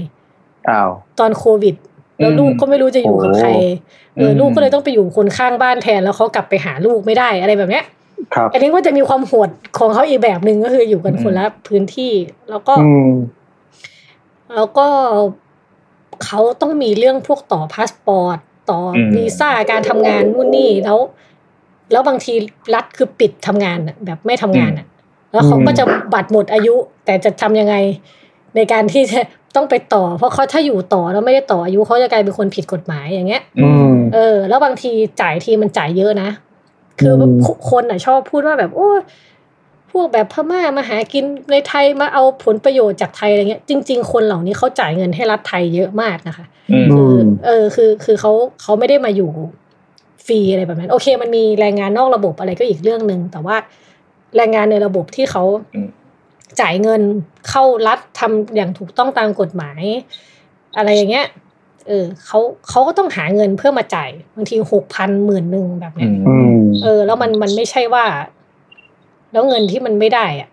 [0.70, 1.74] อ้าวตอนโควิด
[2.18, 3.48] แล้วลูกก็ไม่รู้จะอยู่กับใคร
[4.16, 7.84] เอออืมลูกก็เลยต้องไปอยู่กับคนข้างบ้านแทนแล้วเขากลับไปหาลูกไม่ได้อะไรแบบเนี้ย
[8.34, 12.12] ครับอันนี้ก็จะมีความโหดของเขาอีกแบบหนึ่งก็คืออยู่กันคนละพื้นที่
[12.50, 13.10] แล้วก็อืม
[14.54, 14.86] แล้วก็
[16.24, 18.38] เขาต้องมีเรื่องพวกต่อพาสปอร์ต
[18.70, 20.98] ต่ออมวีซ่าการทำงานนู่นนี่แล้ว
[21.92, 22.32] แล้วบางที
[22.74, 24.86] รัฐคือปิดทำงานอะแบบไม่ทำงานอะ
[25.32, 27.74] แล้วเขาก็จะบัตรหมดอายุ แต่จะทำยังไง
[28.56, 29.20] ในการที่จะ
[29.56, 36.30] ต้องไปต่อ เพราะเขาถ้าอยู่ต่อแล้วไม่ได้ต่ออายุเขาจะกลายเป็นคนผิดกฎหมายอย่างเงี้ยอืมเออ แล้วบางทีจ่ายทีมันจ่ายเยอะนะ
[37.00, 37.32] คืออม
[37.70, 38.88] คนอะชอบพูดว่าแบบโอ้
[39.92, 47.12] พวกแบบพม่ามาหากินในไทยมาเอาผลประโยชน์จากไทยอะไรเงี้ย จริง ๆ คนเหล่านี้เขาจ่ายเงินให้รัฐไทยเยอะมากนะคะอืมคือ
[47.44, 49.30] เออคือคือเขาเขาไม่ได้มาอยู่
[50.26, 53.56] ฟรีอะไรแบบนั้น โอเค มันมีแรงงานนอกระบบอะไรก็อีกเรื่องหนึ่งแต่ว่า
[54.36, 55.88] แรงงานในระบบที่เขาอืม
[56.60, 57.02] จ่ายเงิน
[57.48, 59.82] เข้ารัฐทำอย่างถูกต้องตามกฎหมาย
[60.76, 61.26] อะไรอย่างเงี้ย
[61.88, 68.04] เออเขาเขาก็ต้องหาเงินเพื่อมาจ่ายบางทีหกพันหมื่นหนึ่งแบบอืเนี้ยมอืมเออ แล้วมันมันไม่ใช่ว่า
[69.32, 70.48] แล้วเงินที่มันไม่ได้อะ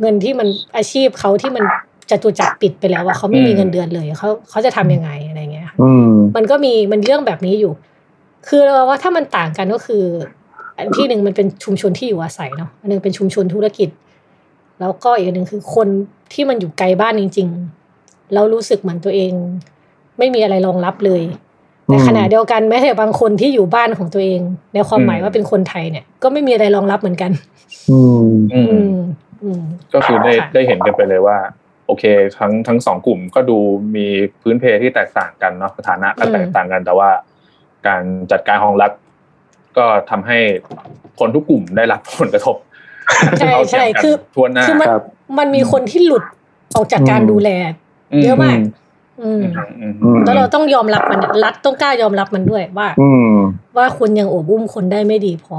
[0.00, 1.64] เงินที่มันอาชีพเขาที่มัน
[2.10, 7.72] จะตุจักรปิดไปแล้วว่าเขาไม่มีเงินเดือนเลยเขาเขาจะทำยังไงอะไรเงี้ยค่ะอืมมันก็มีมันเรื่องแบบนี้อยู่
[8.48, 10.04] คือเราว่าถ้ามันต่างกันก็คือ
[10.76, 13.88] อันที่หนึ่งมันเป็นชุมชนที่อยู่อาศัยเนาะอันหนึงเป็นชุมชนธุรกิจ
[14.80, 15.88] แล้วก็อีกอันหนึ่งคือคน
[16.32, 19.32] ที่มันอยู่ไกลบ้านจริงๆแล้วรู้สึกเหมือนตัวเอง
[20.18, 21.22] ไม่มีอะไรรองรับเลย
[21.92, 24.40] แต่ขณะเดียวกันแม้แต่บางคนที่อยู่บ้านของตัวเอง
[24.74, 27.30] ในความหมายว่าเป็นคนไทยเนี่ย ก็ไม่มีอะไรรองรับเหมือนกัน
[27.90, 28.96] อืมอืมอืม
[29.42, 29.62] อืม
[29.94, 31.36] ก็คือได้ค่ะได้เห็นกันไปเลยว่า
[31.86, 32.04] โอเค
[32.38, 33.58] ทั้งทั้งสองกลุ่มก็ดู
[33.96, 34.06] มี
[34.42, 37.08] พื้นเพที่แตกต่างกันเนาะสถานะก็แตกต่างกัน แต่ว่า
[37.86, 38.02] การ
[38.32, 38.92] จัดการของรัฐ
[39.76, 40.38] ก็ทำให้
[41.18, 42.56] คนทุกกลุ่มได้รับผลกระทบ
[43.38, 45.02] ใช่ใช่เท่าเทียมกันคือทั่วหน้าคือมันครับ
[45.38, 46.24] มันมีคนที่หลุด
[46.76, 47.50] ออกจากการอืมดูแล
[48.24, 48.81] เยอะมากอืมอืมอืมอืม
[50.24, 53.34] แล้วเราต้องยอมรับมันอะรัฐต้องกล้ายอมรับมันด้วยว่าอืม
[53.76, 55.58] ว่าคุณยังโอบอุ้มคนได้ไม่ดีพอ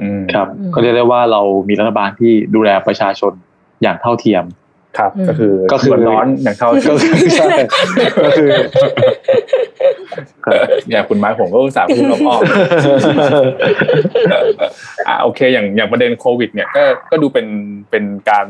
[0.00, 3.32] อืมครับอืมก็เรียกได้ว่าเรามีรัฐบาลที่ดูแลประชาชน
[3.82, 4.44] อย่างเท่าเทียม
[4.98, 6.96] ครับอืมก็คือก็คือเดืดร้อนอย่างเท่าก็คือ
[7.38, 7.54] ใช่
[8.24, 8.48] ก็คือ
[10.90, 17.46] อย่างคุณไม้ผมก็อุตส่าห์พูดอ้อมๆอ่าโอเค อย่างอย่างประเด็นโควิด เนี่ยก็ก็ดูเป็น
[17.90, 18.46] เป็นการ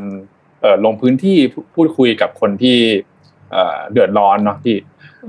[0.61, 2.79] เอ่อลงพื้นที่พูพูดคุยกับคนที่
[3.53, 4.77] เอ่อเดือดร้อนเนาะที่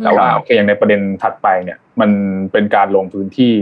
[0.04, 2.12] แต่ว่าโอเคอย่างในประเด็นถัดไปเนี่ย มัน
[2.51, 3.54] เป็นการลงพื้นที่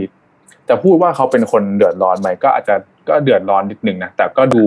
[0.68, 2.74] จะพูดว่าเขาเป็นคนเดือดร้อนไหมก็อาจจะ
[3.08, 4.64] ก็เดือดร้อนนิดนึงนะแต่ก็ดู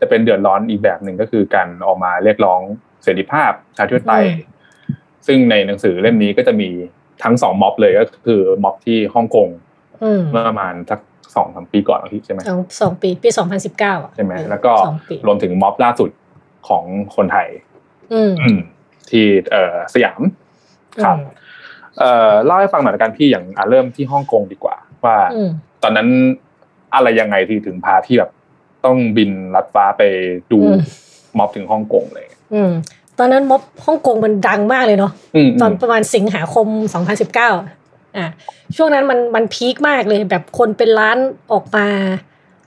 [0.00, 2.60] จะเป็นเดือดร้อนอีกแบบหนึ่งก็คือการออกมาเรียกร้อง
[3.02, 4.52] เสรีภาพประชาธิปไตยอืม
[5.26, 6.68] ซึ่งในหนังสือเล่มนี้ก็จะมี
[7.22, 9.48] ทั้งสองม็อบเลยก็คือม็อบที่ฮ่องกง
[10.02, 11.00] อืมเมื่อประมาณสัก
[11.34, 16.10] สองสามปีก่อนที่ใช่ไหมสองสองปีปีสองพันสิบเก้าอะใช่ไหมแล้วก็สองปีรวมถึงม็อบล่าสุด
[16.68, 16.84] ของ
[17.16, 17.48] คนไทย
[18.12, 18.58] อืมอืม
[19.10, 20.20] ที่เอ่อสยาม
[21.04, 21.16] ครับ
[21.98, 25.50] เอ่อเล่าให้ฟังหน่อยละกันพี่อย่างอะเริ่มที่ฮ่องกงดีกว่า ว่าอืม
[25.82, 26.08] ตอนนั้น
[26.94, 28.30] อะไรยังไงที่ถึงพาพี่แบบ
[28.84, 30.02] ต้องบินลัดฟ้าไป
[30.52, 30.78] ดูอืม
[31.38, 32.72] ม็อบถึงฮ่องกงเลยอืม
[33.18, 36.66] ตอนนั้นม็อบฮ่องกงมันดังมากเลยเนาะอืมตอนประมาณสิงหาคม
[37.22, 38.28] 2019อะ
[38.76, 41.18] ช่วงนั้นมันมันพีคมากเลยแบบคนเป็นล้าน
[41.52, 41.86] ออกมา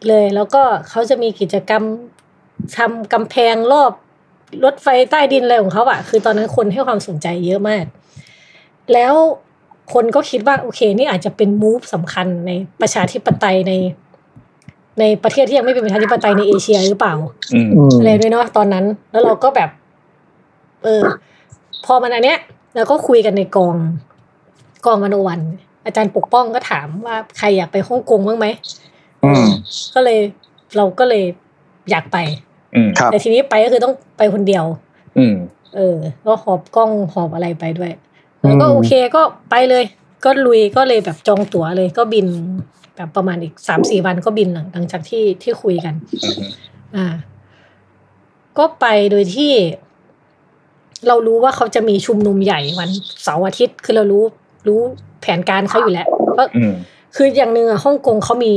[0.08, 1.84] เลย แล้วก็เขาจะมีกิจกรรม
[2.78, 3.92] ทำกำแพงรอบ
[4.64, 7.86] รถไฟใต้ดินอะไรของเขาอะคือตอนนั้นคนให้ความสนใจเยอะมาก
[8.94, 9.14] แล้ว
[9.94, 13.74] คนก็คิดว่าโอเค นี่อาจจะเป็นมูฟสำคัญในประชาธิปไตยใน
[15.00, 17.16] ในประเทศที่ยังไม่เป็นประชาธิปไตยในเอเชียหรือเปล่า
[17.54, 19.70] อืมอืมอะไรด้วยเนาะตอนนั้น แล้วเราก็แบบ
[20.84, 21.02] เออ
[21.86, 22.40] พอมันอันเนี้ย
[22.76, 23.76] เราก็คุยกันในกอง
[24.86, 25.42] กองมโนวัน
[25.86, 28.48] อาจารย์ปกป้องก็ถามว่าใครอยากไปฮ่องกงบ้างไหม
[29.26, 29.48] อืม
[29.96, 30.20] ก็เลย
[30.78, 31.24] เราก็เลย
[31.90, 32.47] อยากไปอืมครับ
[33.12, 34.66] แต่ทีนี้ไปก็คือต้องไปคนเดียว
[35.18, 35.36] อืม
[35.76, 37.92] เออ ก็หอบกล้องหอบอะไรไปด้วย
[38.42, 39.84] แล้วก็อืมโอเคก็ไปเลย
[40.26, 42.28] ก็ลุยก็เลยแบบจองตั๋วเลย ก็บิน
[42.96, 46.40] แบบประมาณอีกสามสี่วันก็บินหลังหลังจากที่ที่คุยกันอืม
[46.96, 47.06] อ่า
[48.58, 49.52] ก็ไปโดยที่
[51.08, 52.90] เรารู้ว่าเขาจะมีชุมนุมใหญ่วัน
[53.24, 54.24] เสาร์อาทิตย์คือเรารู้
[54.68, 54.80] รู้
[55.22, 56.74] แผนการเขาอยู่แล้วว่าอืม
[57.16, 58.54] คืออย่างหนึ่งอะฮ่องกงเขามี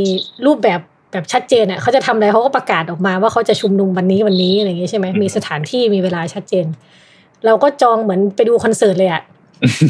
[0.46, 0.80] รูปแบบ
[1.12, 6.66] แบบชัดเจนอะเขาจะทำอะไรเขาก็ประกาศออกมาว่าเขาจะชุมนุมวันนี้วันนี้อะไรอย่างงี้ใช่ไหมอืมมีสถานที่มีเวลาชัดเจน
[7.46, 9.22] เราก็จองเหมือนไปดูคอนเสิร์ตเลยอะ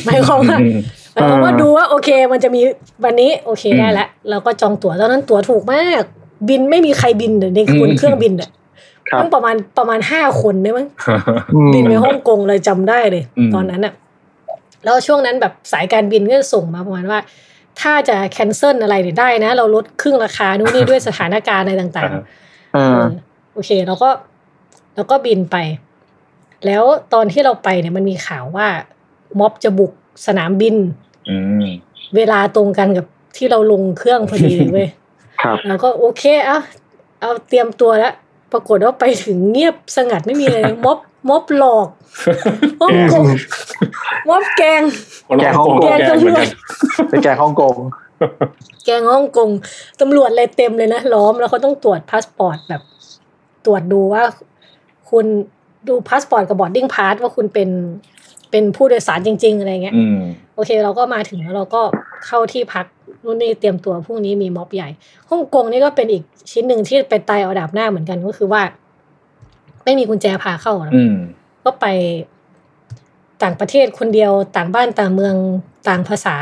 [0.07, 0.79] หมายความว่าอืม
[1.13, 2.61] หมายความว่าดูว่าโอเค มันจะมี
[3.05, 6.03] วันนี้โอเคอืมได้แล้วเราก็จองตั๋วตอนนั้นตั๋วถูกมาก
[6.49, 8.51] บินไม่มีใครบินเลยในอืมบนเครื่องบินอะ
[9.11, 10.87] ครับตั้งประมาณประมาณห้าคนได้มั้ง
[11.55, 13.93] อืมบินไปฮ่องกงเลยจำได้เลยอืมตอนนั้นอะ
[14.85, 17.19] แล้วช่วงนั้นแบบสายการบินก็จะส่งมาประมาณว่า
[17.81, 23.03] ถ้าจะแคนเซิลอะไรเนี่ยได้นะ เราลดครึ่งราคานู่นนี่ด้วยสถานการณ์อะไรต่างอ่าๆอ่าเออ
[23.55, 24.11] โอเคเราก็
[24.95, 25.57] เราก็บินไป
[26.66, 28.69] แล้วตอนที่เราไปเนี่ยมันมีข่าวว่า
[29.38, 29.93] ม็อบจะบุก
[30.27, 30.77] สนามบิน
[31.29, 31.64] อืม
[32.16, 34.88] เวลาตรงกันกับที่เราลงเครื่องพอดีเลยเว้ย
[35.43, 36.59] ครับเราก็โอเคเอา
[37.21, 38.12] เอาเตรียมตัวแล้ว
[38.53, 41.89] ปรากฏว่าไปถึงเงียบสงัดไม่มีอะไรเลยม็อบ ม็อบหลอก
[42.81, 43.25] ม็อบโกง
[44.29, 44.83] ม็อบแกง
[45.41, 47.75] แกฮ่องกงแกงเหตำรมือนวกัจนไปแกงฮ่องกง
[48.85, 49.51] แกงฮ่องกง
[50.01, 52.83] ตำรวจอะไรเต็มเลยนะล้อมแล้วเขาต้องตรวจพาสปอร์ตแบบ
[53.67, 54.23] ตรวจดูว่า
[55.11, 55.27] คุณ
[55.89, 57.71] ดูพาสปอร์ตกับ boarding pass ว่าคุณเป็น
[58.51, 60.19] เป็นผู้โดยสารจริง ๆ อะไรเงี้ยอืม
[60.55, 61.83] โอเค เราก็มาถึงแล้วเราก็
[62.27, 62.87] เข้าที่พัก
[63.25, 64.89] นู่นนี่เตรียมตัวพรุ่งนี้มีม็อบใหญ่
[65.31, 68.63] ฮ่องกงนี่ก็เป็นอีกชิ้นหนึ่งที่ไปตายเอาดาบหน้าเหมือนกันก็คือว่า
[69.85, 71.14] ไม่มีกุญแจพาเข้านะอืม
[71.64, 71.87] ก็ไป
[73.43, 75.35] ต่างประเทศคนเดียวต่างบ้านต่างเมือง
[75.88, 76.37] ต่างภาษา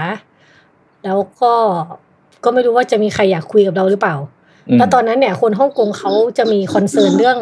[1.04, 1.52] แล้วก็
[2.44, 4.16] ก็ไม่รู้ว่าจะมีใครอยากคุยกับเราหรือเปล่า
[4.68, 7.38] อืมแล้วตอนนั้นเนี่ย คนฮ่องกงเขาจะมีคอนเซิร์นเรื่อง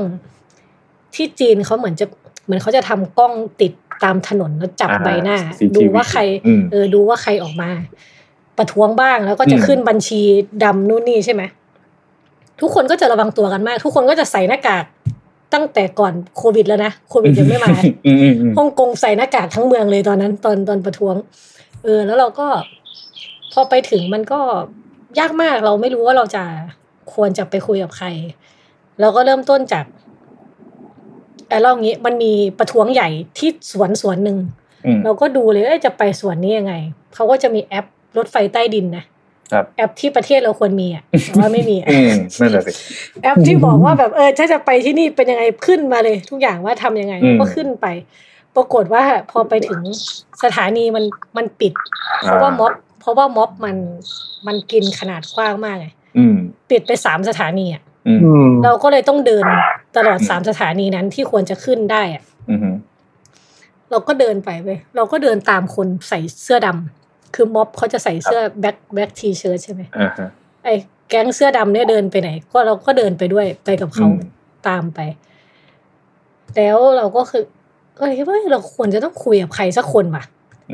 [1.14, 2.06] ที่จีนเขาเหมือนจะ
[2.44, 3.72] เหมือนเขาจะทำกล้องติด
[4.04, 7.70] ตามถนนแล้วจับอ่าใบหน้า CCTV ดูว่าใครอืมเออดูว่าใครออกมา
[8.58, 10.22] ประท้วงบ้างแล้วก็จะอืมขึ้นบัญชี
[10.64, 11.42] ดำนู่นนี่ใช่ไหม
[12.60, 14.84] ทุกคนก็จะระวังตัวกันมาก ทุกคนก็จะใส่หน้ากาก
[15.54, 17.74] ตั้งแต่ก่อนโควิดแล้วนะโควิดยังไม่มา
[18.06, 21.14] อืมอืมอืมฮ่องกงใส่หน้ากากทั้งเมืองเลยตอนนั้น ตอนตอนประท้วง
[21.84, 22.46] เออ แล้วเราก็
[23.52, 24.40] พอไปถึงมันก็
[25.18, 26.44] ยากมากเราไม่รู้ว่าเราจะ
[27.14, 28.06] ควรจะไปคุยกับใคร
[29.00, 29.84] เราก็เริ่มต้นจาก
[31.48, 34.38] เออเล่างี้มันมีประท้วงใหญ่ที่สวนสวนหนึ่ง
[34.86, 36.74] อืมเราก็ดูเลยเอ้ยจะไปสวนนี้ยังไง
[37.14, 39.15] เขาก็จะมีแอปรถไฟใต้ดินนะครับ
[39.76, 42.72] แอปที่ประเทศเราควรมีอะแต่ว่าไม่มีอะอืมนั่นแหละสิ
[43.22, 47.86] แอปที่บอกว่าแบบเออถ้าจะไปที่นี่เป็นยังไงขึ้นมาเลย ทุกอย่างว่าทำยังไงอืมก็ขึ้นไป
[48.56, 49.80] ปรากฏว่าพอไปถึง
[50.42, 51.04] สถานีมัน
[51.36, 51.72] มันปิด
[52.22, 53.76] เพราะว่าม็อบเพราะว่าม็อบมัน
[54.46, 55.86] มันกินขนาดกว้างมากไง
[56.18, 56.36] อืม
[56.70, 59.44] ปิดไปสามสถานีอะอืมอืมเราก็เลยต้องเดิน
[59.96, 62.60] ตลอดสามสถานีนั้นที่ควรจะขึ้นได้อะอืม
[63.90, 66.95] เราก็เดินไปเว้ยเราก็เดินตามคนใส่เสื้อดำ
[67.34, 70.28] คือม็อบเขาจะใส่เสื้อ black black T-shirt ใช่ไหมอ่าฮะ
[70.64, 70.74] ไอ้
[71.08, 74.20] แก๊งเสื้อดำเนี่ยเดินไปไหน ก็เราก็เดินไปด้วยไปกับเขาอืม
[74.68, 75.00] ตามไป
[76.56, 77.44] แล้วเราก็คือ
[77.98, 80.24] ก็เลยคิดว่าเราควรจะต้องคุยกับใครสักคนว่ะ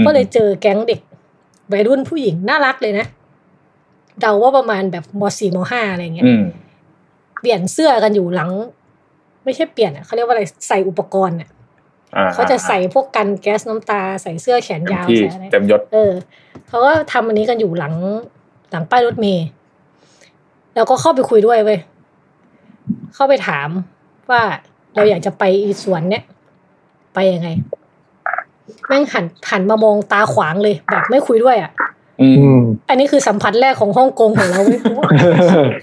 [0.07, 1.01] ก็เลยเจอแก๊งเด็ก
[1.73, 3.07] วัยรุ่นผู้หญิงน่ารักเลยนะ
[4.21, 6.45] เดาว่าประมาณแบบมสี่มห้าอะไรเงี้ยอืม
[7.41, 8.51] เปลี่ยนเสื้อกันอยู่หลัง
[9.45, 11.57] ไม่ใช่เปลี่ยนอะเขาเรียกว่าอะไรใส่อุปกรณ์อะอ่
[12.35, 16.13] เขาจะใส่พวกกันแก๊สน้ำตา ใส่เสื้อแขนยาวที่ใส่อะไรเต็มยศเออ
[16.69, 17.95] เขาก็ทำอันนี้กันอยู่หลัง
[18.71, 19.47] หลังป้ายรถเมย์
[20.75, 21.79] เราก็เข้าไปคุยด้วยเว้ย
[23.15, 23.69] เข้าไปถาม
[24.31, 24.43] ว่า
[24.95, 26.25] เราอยากจะไปอีสวนเนี้ย
[27.15, 27.49] ไปยังไง
[28.89, 35.11] แม่งหันหันมามองตาขวางเลยแบบไม่คุยด้วยอะอืม อืมอันนี้คือสัมผัสแรกของฮ่องกงของเราเว้ยกูว่า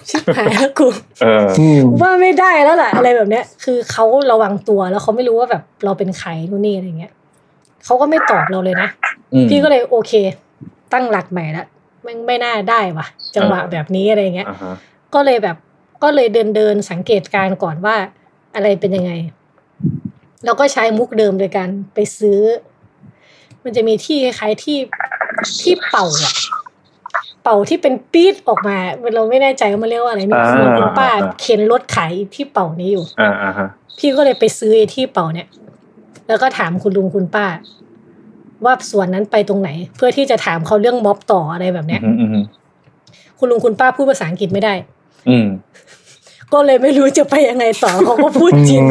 [0.10, 0.88] ชิบหายแล้วกู
[1.22, 7.12] เอออืมกูว่าไม่ได้แล้วล่ะอะไรแบบเนี้ย คือเขาระวังตัวแล้วเขาไม่รู้ว่าแบบเราเป็นใครนู่นนี่อะไรเงี้ย
[7.86, 8.90] เขาก็ไม่ตอบเราเลยนะ
[9.34, 10.14] อืมพี่ก็เลยโอเค
[10.94, 11.66] ตั้งหลักใหม่ละ
[12.04, 14.74] ไม่ไม่น่าได้ว่ะ จังหวะเออแบบนี้อะไรเงี้ยอ่าฮะ
[15.14, 15.58] ก็เลยแบบ
[16.04, 17.96] ก็เลยเดินเดินสังเกตการณ์ก่อนว่า
[18.56, 19.12] อะไรเป็นยังไง
[20.46, 22.40] แล้วก็ใช้มุกเดิมโดยการไปซื้อ
[23.64, 24.78] มันจะมีที่คล้ายๆที่
[25.62, 26.34] ที่เป่าอะ
[27.44, 28.78] เป่าที่เป็นปี๊ดออกมา
[29.16, 31.10] เราไม่แน่ใจว่ามันเรียกว่าอะไรมีคุณลุงคุณป้า
[31.42, 33.68] เข็นรถขายที่เป่านี้อยู่อ่าอ่าฮะ
[33.98, 35.48] พี่ก็เลยไปซื้อไอ้ที่เป่าเนี่ย
[36.28, 37.46] แล้วก็ถามคุณลุงคุณป้า
[38.66, 42.46] ว่าส่วนนั้นไปตรงไหน เพื่อที่จะถามเขาเรื่องม็อบต่ออะไรแบบเนี้ยอืมอืมอืม
[43.40, 44.74] คุณลุงคุณป้าพูดภาษาอังกฤษไม่ได้
[45.30, 45.48] อืม
[46.54, 48.84] ก็เลยไม่รู้จะไปยังไงต่อเขาก็พูดจีน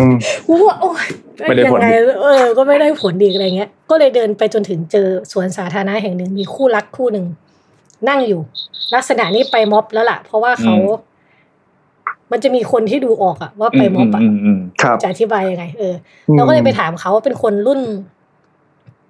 [0.47, 1.07] กูว่าโอ๊ย
[1.49, 7.27] ไม่ได้ผลยังไงเออ ก็ไม่ได้ผลดีอะไรเงี้ย ก็เลยเดินไปจนถึงเจอสวนสาธารณะแห่งหนึ่งมีคู่รักคู่หนึ่ง
[8.09, 8.41] นั่งอยู่
[8.95, 10.75] ลักษณะนี้ไปม็อบแล้วล่ะ เพราะว่าเขา
[12.33, 15.95] มันจะมีคนที่ดูออกอะว่าไปม็อบอะอืมอืมครับจะอธิบายยังไง เออ
[16.35, 17.81] เราก็เลยไปถามเขาว่าเป็นคนรุ่น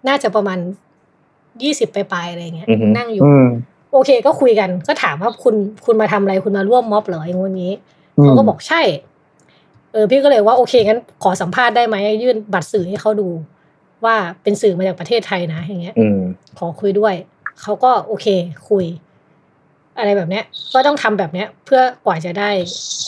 [0.08, 0.58] น่าจะประมาณ
[1.62, 3.46] ยี่สิบปลายๆอะไรเงี้ย นั่งอยู่อืม
[3.92, 8.82] โอเค ก็คุยกัน ก็ถามว่าคุณคุณมาทำอะไรคุณมาร่วมม็อบเหรอไอ้งวดนี้อืม เขาก็บอกใช่
[9.92, 13.28] เออ พี่ก็เลยว่าโอเคงั้นขอสัมภาษณ์ได้ไหมยื่นบัตรสื่อให้เขาดู
[14.04, 16.18] ว่าเป็นสื่อมาจากประเทศไทยนะอย่างเงี้ยอืม
[16.58, 17.14] ขอคุยด้วย
[17.62, 18.26] เขาก็โอเค
[18.68, 18.84] คุย
[19.98, 22.50] อะไรแบบเนี้ย ก็ต้องทำแบบเนี้ย เพื่อกว่าจะได้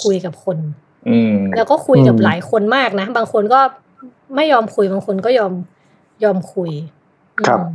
[0.02, 0.56] คุยกับคน
[1.08, 3.60] อืมแล้วก็คุยกับอืมหลายคนมากนะ บางคนก็
[4.36, 5.52] ไม่ยอมคุยบางคนก็ยอม
[6.24, 6.70] ยอมคุย
[7.46, 7.70] ครับอืม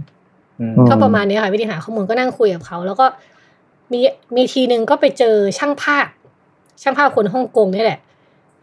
[0.60, 3.06] อืมอืมก็ประมาณนี้ค่ะวิธีหาข้อมูลก็นั่งคุยกับเขา แล้วก็
[3.92, 4.00] มี
[4.36, 6.06] มีทีหนึ่งก็ไปเจอช่างภาพ
[6.82, 8.00] ช่างภาพคนฮ่องกงนี่แหละ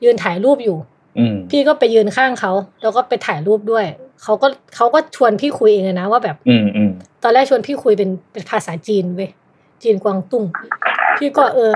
[0.05, 0.77] ยืนถ่ายรูปอยู่
[1.19, 3.85] อืมพี่ก็ไปยืนข้างเขา แล้วก็ไปถ่ายรูปด้วย
[4.23, 4.47] เขาก็
[4.77, 6.91] เขาก็ชวนพี่คุยเองเลยนะว่าแบบอืมอืม
[7.23, 9.31] ตอนแรกชวนพี่คุยเป็นเป็นภาษาจีนเว้ย
[9.83, 10.45] จีนกวางตุ้ง
[11.19, 11.73] พี่ก็เออ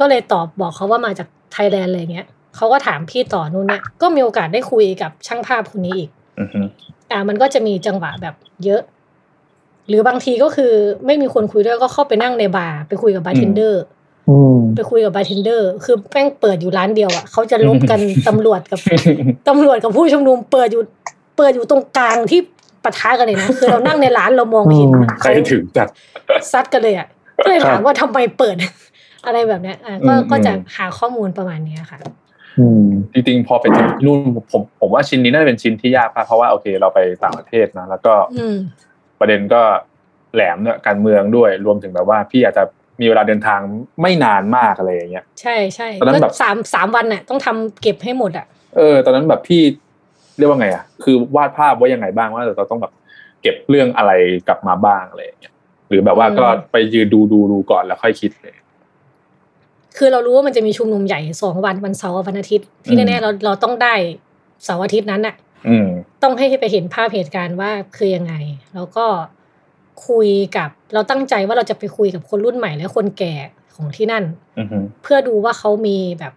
[0.00, 6.66] ก็เลยตอบบอกเขาว่ามาจากไทยแลนด์อะไรเงี้ยเขาก็ถามพี่ต่อนู่นเนี่ยก็มีโอกาสได้คุยกับช่างภาพคนนี้อีกอืม
[7.10, 8.82] อ่ามันก็จะมีจังหวะแบบเยอะ
[9.88, 10.72] หรือบางทีก็คือ
[11.06, 13.99] ไม่มีคนคุยด้วยก็เข้าไปนั่งในบาร์ไปคุยกับบาร์เทนเดอร์อืม
[14.76, 18.80] ไปคุยกับบาร์เทนเดอร์ คือแม่งเปิดอยู่ร้านเดียวอะเขาจะรบกันตำรวจกับ
[19.48, 20.82] ตำรวจกับผู้ชุมนุมเปิดอยู่
[21.36, 22.40] เปิดอยู่ตรงกลางที่
[22.84, 25.88] ปะทะกันเลยนะคือเรานั่งในร้านเรามองเห็นอืมใครเขาถึงจัด
[26.52, 27.08] ซัดกันเลยอะ
[27.44, 28.56] ก็เลยถามครับว่าทำไมเปิด
[29.26, 31.98] อะไรแบบเนี้ยอะก็อืมก็จะอืมหาข้อมูลประมาณเนี้ยค่ะ
[32.58, 34.18] อืมจริงๆพอไปถึงที่นู่น
[34.52, 38.56] ผมผมว่าชิ้นนี้น่าจะเป็นชิ้นที่ยากมากเพราะว่าโอเคเราไปต่างประเทศนะแล้วก็อืม
[39.20, 39.62] ประเด็นก็
[40.34, 42.64] แหลมเนี่ยการเมืองด้วยรวมถึงแบบว่าพี่อาจจะ
[43.00, 43.60] มีเวลาเดินทาง
[44.02, 49.62] ไม่นานมากอะไรอย่างเงี้ยใช่ใช่ตอนนั้นก็แบบสามสามวันน่ะ ต้องทำเก็บให้หมดอะเออ ตอนนั้นแบบพี่
[50.38, 52.92] เรียกว่าไงอะคือวาดภาพไว้ยังไงบ้างว่าเราต้องแบบ
[53.42, 54.12] เก็บเรื่องอะไร
[54.48, 55.54] กลับมาบ้างอะไรอย่างเงี้ย
[55.88, 58.54] หรือแบบว่าก็อืมไปยืนดูดูดูก่อนแล้วค่อยคิดเลย
[59.96, 63.94] คือเรารู้ว่ามันจะมีชุมนุมใหญ่สองวันวันเสาร์กับวันอาทิตย์ ที่อืมแน่ๆเราเราต้องได้
[64.64, 65.34] เสาร์อาทิตย์นั้นน่ะ
[65.68, 65.86] อืม
[66.22, 68.34] ต้องให้ไปเห็นภาพเหตุการณ์ว่าคือยังไง
[68.74, 69.06] แล้วก็
[70.08, 73.34] คุยกับ เราตั้งใจว่าเราจะไปคุยกับคนรุ่นใหม่และคนแก่
[73.74, 74.24] ของที่นั่น
[74.58, 76.32] อือฮึเพื่อดูว่าเขามีแบบ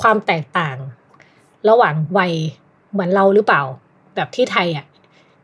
[0.00, 0.76] ความแตกต่าง
[1.68, 2.32] ระหว่างวัย
[2.92, 3.62] เหมือนเราหรือเปล่า
[4.16, 4.86] แบบที่ไทยอะ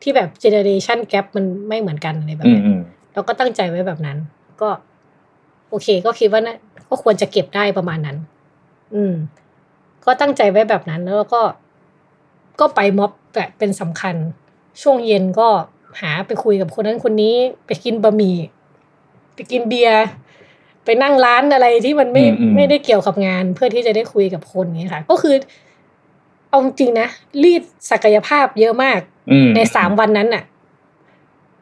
[0.03, 2.81] ที่แบบเจเนอเรชันแกรไม่ไม่เหมือนกันอะไรแบบอืมเนี้ยอืม
[3.13, 4.19] เราก็ตั้งใจไว้แบบนั้น
[4.61, 4.69] ก็
[5.71, 6.59] โอเค ก็คิดว่านะ
[6.89, 8.17] ก็ควรจะเก็บได้ประมาณนั้น
[8.95, 9.15] อืม
[10.05, 11.43] ก็ตั้งใจไว้แบบนั้นแล้วก็
[12.61, 14.15] ก็ไปม็อบแบบเป็นสำคัญ
[14.83, 15.49] ช่วงเย็นก็
[16.01, 17.37] หาไปคุยกับคนนั้นคนนี้
[17.67, 18.37] ไปกินบะหมี่
[19.35, 20.05] ไปกินเบียร์
[20.85, 25.35] ไปนั่งร้านอะไรที่มันไม่อืมอืมไม่ได้เกี่ยวกับงาน เพื่อที่จะได้คุยกับคนนี้ยค่ะ ก็คือ
[26.51, 27.09] เอาจริงๆนะ
[27.43, 29.01] รีดศักยภาพเยอะมาก
[29.33, 30.45] อืมในสามวันนั้นน่ะ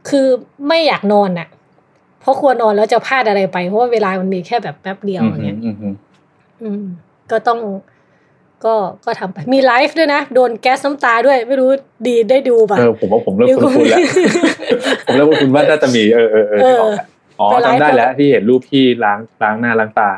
[0.08, 0.26] คือ
[0.68, 1.56] ไม่อยากนอนน่ะพ
[2.20, 5.94] เพราะควรนอนแล้วจะพลาดอะไรไป เพราะว่าเวลามันมีแค่แบบแป๊บเดียวอืมอย่างเงี้ยอืมอืม
[6.62, 6.82] อืม
[7.30, 7.58] ก็ต้อง
[8.64, 8.74] ก็
[9.04, 11.70] ก็ทำไปมีไลฟ์ด้วยนะ โดนแก๊สน้ำตาด้วย ไม่รู้
[12.06, 14.00] ดีได้ดูป่ะเออผมว่าผมเริ่มเดี๋ยวคุ้นๆแล้ว
[15.06, 17.06] ผมเริ่มคุ้นๆว่าน่าจะมีเออเออเออที่บอกแล้ว
[17.40, 20.10] อ๋อไปไลฟ์จำได้แล้วที่เห็นรูปพี่ล้างล้างหน้าล้างตา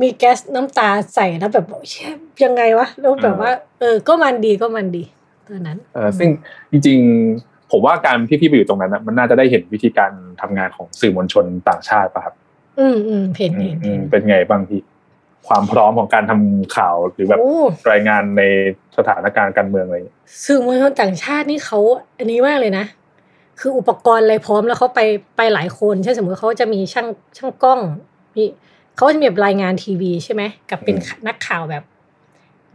[0.00, 2.10] มีแก๊สน้ำตาใส่แล้วแบบเชี่ย
[2.44, 3.50] ยังไงวะแล้วแบบว่า
[3.80, 5.04] เออ ก็มันดีก็มันดี
[5.48, 6.28] ตอนนั้น เออซึ่ง
[6.70, 6.98] จริง
[7.34, 12.34] ๆ ผมว่าการที่พี่ไปอยู่ตรงนั้นนะมันน่าจะได้เห็นวิธีการทำงานของสื่อมวลชนต่างชาติป่ะครับ
[12.78, 14.80] อืมอืมเห็นอืเห็มนอืเห็มนเป็นไงบ้างพี่
[15.48, 17.56] ความพร้อมของการทำข่าวหรือแบบโอ้
[17.90, 18.42] รายงานใน
[18.96, 21.78] สถานการณ์การเมืองอะไรอย่างเงี้ยสื่อมวลชนต่างชาตินี่เขา
[22.18, 22.84] อันนี้มากเลยนะ
[23.60, 25.00] คืออุปกรณ์อะไรพร้อมแล้วเขาไป
[25.36, 27.06] ไปหลายคนเช่นสมมติเขาจะมีช่าง
[27.38, 27.80] ช่างกล้อง
[28.36, 28.44] มี
[28.96, 30.96] เขาจะมีแบบรายงานทีวีใช่ไหมกับเป็น
[31.28, 31.84] นักข่าวแบบ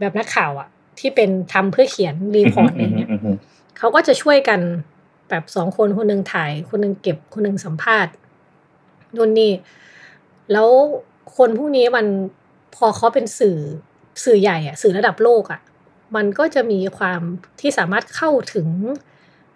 [0.00, 3.36] แบบนักข่าวอะที่เป็นทำเพื่อเขียนรีพอร์ตอะไรเงี้ยมอืม
[3.78, 4.60] เขาก็จะช่วยกัน
[5.28, 8.12] แบบสองคนคนหนึ่งถ่าย คนหนึ่งเก็บคนหนึ่งสัมภาษณ์
[9.16, 9.52] นู่นนี่
[10.52, 10.68] แล้ว
[11.36, 12.06] คนพวกนี้มัน
[12.76, 13.58] พอเขาเป็นสื่อ
[14.24, 15.60] สื่อใหญ่อะสื่อระดับโลกอะ
[16.16, 17.20] มันก็จะมีความ
[17.60, 18.68] ที่สามารถเข้าถึง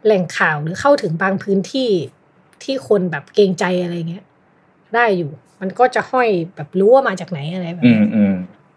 [0.05, 1.91] แหล่งข่าวหรือเข้าถึงบางพื้นที่
[2.65, 4.25] ที่คนแบบเกรงใจอะไรเงี้ย
[4.95, 8.35] ได้อยู่ มันก็จะห้อยแบบรู้ว่ามาจากไหนอะไรแบบอืเนี้มยอืม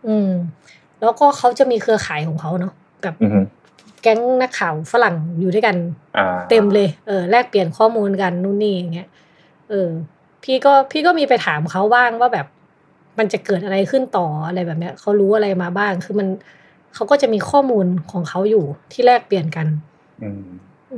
[0.08, 0.32] อืม
[1.02, 2.74] แล้วก็เขาจะมีเครือข่ายของเขาเนาะ
[3.04, 3.44] แบบอืม
[4.02, 5.76] แก๊งนักข่าวฝรั่งอยู่ด้วยกัน
[6.18, 9.10] อ่าเต็มเลยเออแลกเปลี่ยนข้อมูลกันนู่นนี่อย่างเงี้ย
[9.70, 9.89] เออ
[10.44, 12.48] พี่ก็พี่ก็มีไปถามเขาบ้างว่าแบบ
[13.20, 16.28] มันจะเกิดอะไรขึ้นต่ออะไรแบบเนี้ยเขารู้อะไรมาบ้าง คือมัน
[16.95, 19.68] เขาก็จะมีข้อมูลของเขาอยู่ที่แลกเปลี่ยนกัน
[20.24, 20.43] อืม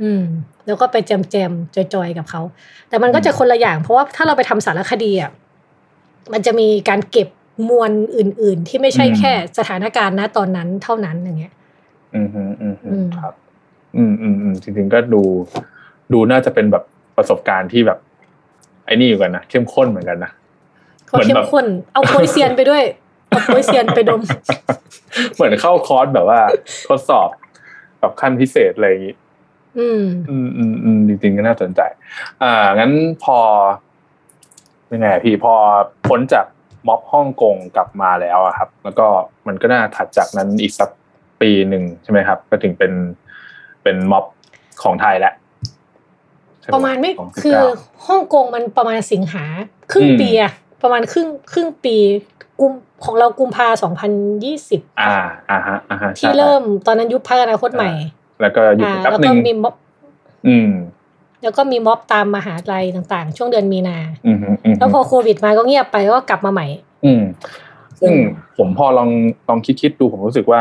[0.02, 0.22] อืม
[0.66, 2.42] แล้วก็ไปแจมแจมๆจอยๆกับเขา
[2.88, 5.30] แต่มันก็จะคนละอย่าง เพราะว่าถ้าเราไปทำสารคดีอะ
[6.32, 7.28] มันจะมีการเก็บ
[7.68, 11.54] มวลอื่น ๆ ที่ไม่ใช่แค่สถานการณ์ณตอนนั้นเท่านั้นอย่างเงี้ย
[12.14, 13.34] อืมอืมอืมอืมครับ
[13.96, 15.22] อืมอืมอืมจริงๆก็ดู
[16.12, 16.84] ดูน่าจะเป็นแบบ
[17.16, 17.98] ประสบการณ์ที่แบบ
[18.86, 20.32] ไอ้นี่อยู่กันนะเข้มข้นเหมือนกันนะ
[21.06, 22.82] เขาเข้มข้นเอาโพยเซียนไปด้วย
[23.28, 24.20] เอาโพยเซียนไปดม
[25.34, 26.40] เหมือนเข้าคอร์สแบบว่า
[26.88, 27.28] ทดสอบ
[27.98, 29.14] แบบขั้นพิเศษอะไรอย่างนี้
[29.78, 31.80] อืม อืมอืมอืมจริงๆก็น่าสนใจ
[32.42, 32.92] อ่า งั้น
[33.24, 33.38] พอ
[34.92, 35.54] ยังไงอะพี่พอ
[36.08, 36.46] พ้นจาก
[36.88, 39.06] ม็อบฮ่องกงกลับมาแล้วอะครับ แล้วก็
[39.46, 40.90] มันก็น่าถัดจากนั้นอีกสัก
[41.40, 42.92] ปีหนึ่งใช่ไหมครับ ก็ถึงเป็น
[43.82, 44.24] เป็นม็อบ
[44.82, 45.34] ของไทยแล้ว
[46.60, 49.44] ใช่หประมาณไม่ของคือ19ฮ่องกงมันประมาณสิงหา
[49.92, 50.52] ครึ่งอืมปีอะ
[50.82, 51.96] ประมาณครึ่งครึ่งปี
[52.60, 52.72] กุม
[53.04, 54.10] ของเรากุมภาสองพัน
[54.44, 55.14] ยี่สิบอ่า
[55.50, 57.90] อ่าฮะอ่าฮะที่ใช่เริ่มตอนนั้นยุบพักอนาคตใหม่
[58.40, 59.74] แล้วก็หยุดอ่าไปแป๊บแล้วหก็นึ่งมีม็อบ
[60.48, 60.70] อืม
[61.42, 66.66] แล้วก็มีม็อบตามมหาลัยต่างๆ ช่วงเดือนมีนาอืมอืมอืมแล้วพอโควิดมาก็เงียบไปก็กลับมาใหม่
[67.04, 67.22] อืม
[68.00, 68.24] ซึ่งอืม
[68.58, 69.10] ผมพอลอง
[69.48, 70.60] ลองคิดคิดดูผมรู้สึกว่า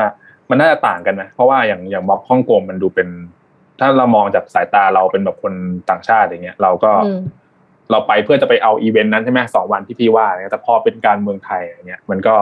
[0.50, 3.08] มันน่าจะต่างกันนะเพราะว่าอย่างอย่างม็อบฮ่องกงมันดูเป็น
[3.80, 5.54] ถ้าเรามองจากสายตาเราเป็นแบบคน
[5.90, 7.20] ต่างชาติอย่างเงี้ย เราก็อืม
[7.92, 12.36] เราไปเพื่อจะไปเอาอีเวนต์นั้นใช่ไหมสองวันที่พี่ว่าเนี่ยแต่พอเป็นการเมืองไทยอย่างเงี้ยมันก็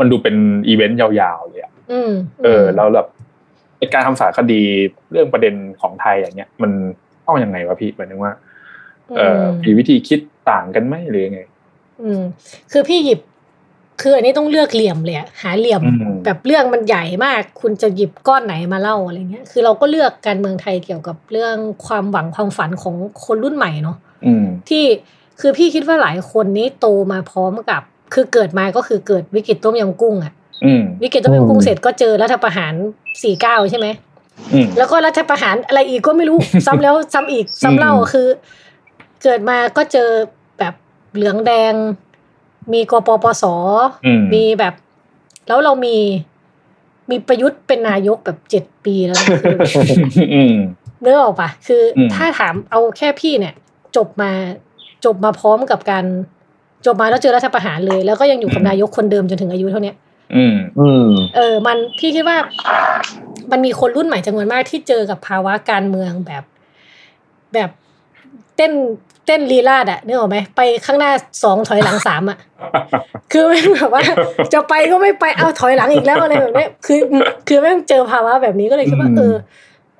[0.00, 0.36] มันดูเป็น
[0.68, 2.12] อีเวนต์ยาวๆเลยอะอืม
[2.44, 3.06] เออ แล้วแบบ
[3.78, 4.62] ไอ้การทำสารคดี
[5.10, 6.70] เรื่องประเด็นของไทยอย่างเงี้ย มัน
[7.26, 8.32] ต้องยังไงวะพี่หมายถึงว่า
[9.16, 10.20] เออมีวิธีคิด
[10.50, 11.40] ต่างกันไหมหรือยังไง
[12.02, 12.22] อืม
[12.72, 13.20] คือพี่หยิบ
[14.02, 21.56] คืออันนี้ต้องเลือกเหลี่ยมเลยอะหาเหลี่ยมอืมแบบเรื่องมันใหญ่มาก คุณจะหยิบก้อนไหนมาเล่าอะไรเงี้ย คือเราก็เลือกการเมืองไทยเกี่ยวกับเรื่อง
[21.86, 22.94] ความหวังความฝันของ
[23.24, 24.13] คนรุ่นใหม่เนาะอืม
[24.68, 24.84] ที่
[25.40, 27.82] คือพี่คิดว่าหลายคนนี้โตมาพร้อมกับ
[28.14, 30.32] คือเกิดมาก็คือเกิดวิกฤตต้มยำกุ้งอะ
[30.64, 32.72] อืมวิกฤตต้มยำกุ้งเสร็จก็เจอรัฐประหาร
[33.22, 33.86] สี่เก้าใช่ไหม
[34.52, 38.28] อืมแล้วก็รัฐประหารอะไรอีกก็ไม่รู้ ซ้ำแล้วซ้ำอีกซ้ำเล่าอืมคือ
[39.22, 40.08] เกิดมาก็เจอ
[40.58, 40.74] แบบ
[41.14, 41.74] เหลืองแดง
[42.72, 43.44] มีกปปส
[44.06, 44.74] อืมมีแบบ
[45.48, 45.96] แล้วเรามี
[47.10, 50.54] มีประยุทธ์เป็นนายกแบบเจ็ดปีแล้วนะคืออืม
[51.00, 53.54] เนื้อออกปะคืออมถ้าถามเอาแค่พี่เนี่ย
[53.96, 54.30] จบมา
[55.04, 56.04] จบมาพร้อมกับการ
[56.86, 59.96] จบมาแล้วเจอรัฐประหารเลย แล้วก็ยังอยู่กับนายกคนเดิมจนถึงอายุเท่าเนี้ย
[60.36, 62.38] อืมอืมเออ มันพี่คิดว่า
[63.52, 66.44] มันมีคนรุ่นใหม่จำนวนมากที่เจอกับภาวะการเมืองแบบ
[67.54, 67.70] แบบ
[68.56, 68.72] เต้น
[69.26, 71.10] เต้นลีลาดอะนึกออกไหมไปข้างหน้า
[71.42, 72.38] สองถอยหลังสามอะ
[73.32, 74.02] คือแม่งแบบว่า
[74.52, 77.00] จะไปก็ไม่ไปเอาถอยหลังอีกแล้วอะไรแบบเนี้ยคือ
[77.48, 79.34] คือแม่งเจอภาวะแบบนี้ก็เลยคิดว่าอืมเออ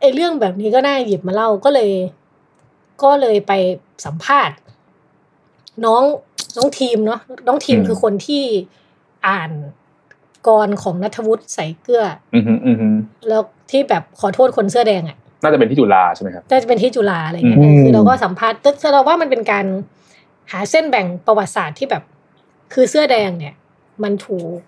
[0.01, 1.90] ไอเรื่องแบบนี้ก็น่าหยิบมาเล่าก็เลย
[3.03, 3.53] ก็เลยไป
[4.05, 4.57] สัมภาษณ์
[5.84, 6.03] น้อง
[6.57, 8.45] น้องทีมเนาะน้องทีมคือคนที่
[9.28, 9.51] อ่าน
[10.47, 12.97] กรของนัทวุฒิใส่เกลืออืมอืมอืม
[13.28, 19.66] แล้วที่แบบขอโทษคนเสื้อแดงอะน่าจะเป็นที่จุฬาใช่ไหมครับน่าจะเป็นที่จุฬาอะไรเงี้ยอืมคือเราก็สัมภาษณ์แต่เราว่ามันเป็นการ
[20.51, 22.03] หาเส้นแบ่งประวัติศาสตร์ที่แบบ
[22.72, 23.55] คือเสื้อแดงเนี่ย
[24.03, 24.59] มันถูก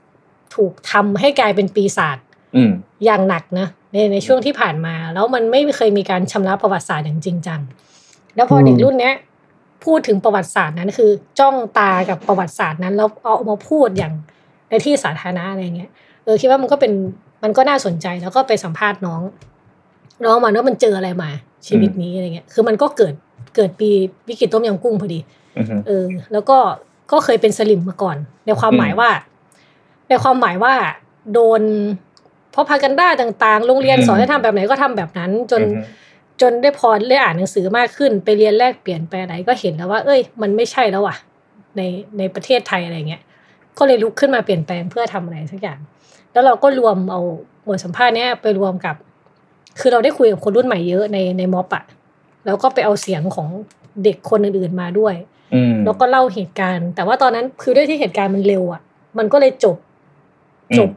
[0.54, 2.18] ถูกทำให้กลายเป็นปีศาจ
[2.56, 2.72] อืม
[3.04, 7.60] อย่างหนักนะในในช่วงที่ผ่านมา แล้วมันไม่เคยมีการชำระประวัติศาสตร์อย่างจริงจัง
[8.36, 9.14] แล้วพอเด็กรุ่นเนี้ย
[9.84, 14.12] พูดถึงประวัติศาสตร์นั้นคือ จ้องตากับประวัติศาสตร์นั้นแล้วเอามาพูดอย่าง
[14.70, 15.90] ในที่สาธารณะอะไรเงี้ย
[16.24, 16.92] เออคิดว่ามันก็เป็น
[17.42, 19.22] มันก็น่าสนใจแล้วก็ไปสัมภาษณ์น้อง
[20.24, 21.30] น้องมาว่ามันเจออะไรมา
[21.66, 23.14] ชีวิตนี้อะไรเงี้ย คือมันก็เกิด
[23.56, 23.90] เกิดปี
[24.28, 25.20] วิกฤตต้มยำกุ้งพอดี
[25.58, 26.58] อือฮึเออ แล้วก็
[27.12, 28.16] ก็เคยเป็นสลิมมาก่อน
[28.46, 29.10] ในความหมายว่า
[30.08, 30.74] ในความหมายว่า
[31.32, 31.62] โดน
[32.52, 35.80] เพราะพากันด้าต่าง ๆ โรงเรียนสอนให้ทำแบบไหนก็ทำแบบนั้น จนอือฮึ
[36.40, 41.16] จนได้พอได้อ่านหนังสือมากขึ้น ไปเรียนแลกเปลี่ยนไปอะไรก็เห็นแล้วว่า เอ้ย มันไม่ใช่แล้วอะ
[41.76, 41.80] ใน
[42.18, 43.22] ในประเทศไทยอะไรเงี้ย
[43.78, 45.78] ก็เลยลุกขึ้นมาเปลี่ยนแปลงเพื่อทำอะไรสักอย่าง
[46.32, 47.20] แล้วเราก็รวมเอา
[47.66, 48.96] บทสัมภาษณ์เนี้ยไปรวมกับ
[49.80, 51.84] คือเราได้คุยกับคนรุ่นใหม่เยอะในในม็อบอะ
[52.46, 53.48] แล้วก็ไปเอาเสียงของ
[54.04, 55.14] เด็กคนอื่นๆมาด้วย
[55.54, 58.80] อืมแล้วก็เล่าเหตุการณ์ แต่ว่าตอนนั้นคือด้วยที่เหตุการณ์มันเร็วอะ
[59.18, 59.76] มันก็เลยจบ
[60.70, 60.90] อืมจบ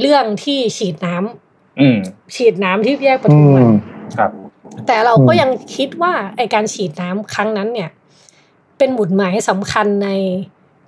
[0.00, 1.96] เรื่องที่ฉีดน้ำอืม
[2.34, 3.91] ฉีดน้ำที่แยกปทุมวันครับ
[4.86, 7.90] แต่เราก็ยังคิดว่าไอการฉีดน้ำครั้งนั้นเนี่ย
[8.78, 10.08] เป็นหมุดหมายสำคัญใน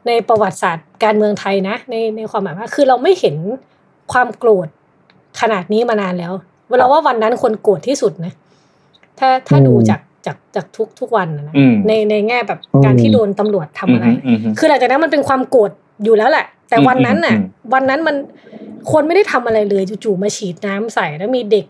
[0.06, 3.36] ในประวัติศาสตร์การเมืองไทยนะ ในในความหมายว่าคือเราไม่เห็น
[4.12, 4.68] ความโกรธ
[5.40, 6.32] ขนาดนี้มานานแล้ว
[6.70, 8.32] เวลาว่าวันนั้นคนโกรธที่สุดนะ
[9.18, 15.70] ถ้าถ้าดูจากจากจากทุกทุกวันนะนะอืมในในแง่แบบการที่โดนตำรวจทำอะไรอืมอืมคือหลังจากนั้นมันเป็นความโกรธ
[16.04, 18.16] อยู่แล้วแหละ แต่วันนั้นน่ะอืมอืมวันนั้นมัน
[18.92, 21.66] คนไม่ได้ทำอะไรเลยจู่ๆมาฉีดน้ำใส่แล้วมีเด็ก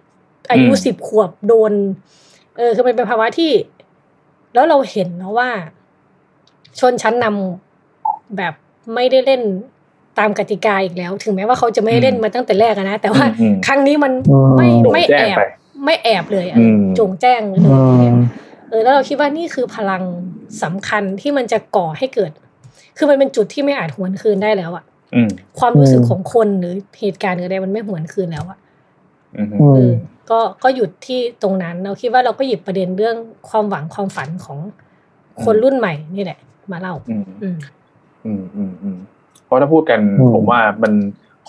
[0.51, 1.73] อายุอืมสิบขวบโดน
[2.57, 3.53] เออคือมันเป็นภาวะที่
[4.55, 5.49] แล้วเราเห็นแล้วว่า
[6.81, 8.55] ชนชั้นนำแบบ
[8.95, 9.43] ไม่ได้เล่น
[10.19, 14.13] ตามกติกาอีกแล้ว ถึงแม้ว่าเขาจะไม่ได้เล่นมาตั้งแต่แรกอะนะแต่ว่าอืมครั้งนี้มัน
[14.57, 15.43] ไม่โด่งไม่แจ้แองบไป
[15.85, 18.15] ไม่แอบเลยอะอืมจงแจ้งเลยเนี่ย
[18.69, 20.03] เออแล้วเราคิดว่านี่คือพลัง
[20.63, 22.33] สำคัญที่มันจะก่อให้เกิด
[22.97, 24.85] คือมันเป็นจุดที่ไม่อาจหวนคืนได้แล้วอะ
[25.15, 25.29] อืม
[25.59, 28.59] ความรู้สึกของคนหรือเหตุการณ์หรืออะไรมันไม่หวนคืนแล้วอะ
[29.37, 29.93] อืมเออ
[30.31, 33.17] ก็ก็หยุดที่ตรงนั้นเราคิดว่าเราก็หยิบประเด็นเรื่อง
[33.49, 34.59] ความหวังความฝันของ
[35.45, 36.39] คนรุ่นใหม่นี่แหละ
[36.73, 37.57] มาเล่า อืมอืม
[38.25, 38.97] อืมอืมอืม
[39.45, 40.93] เพราะถ้าพูดกันอืมผมว่ามัน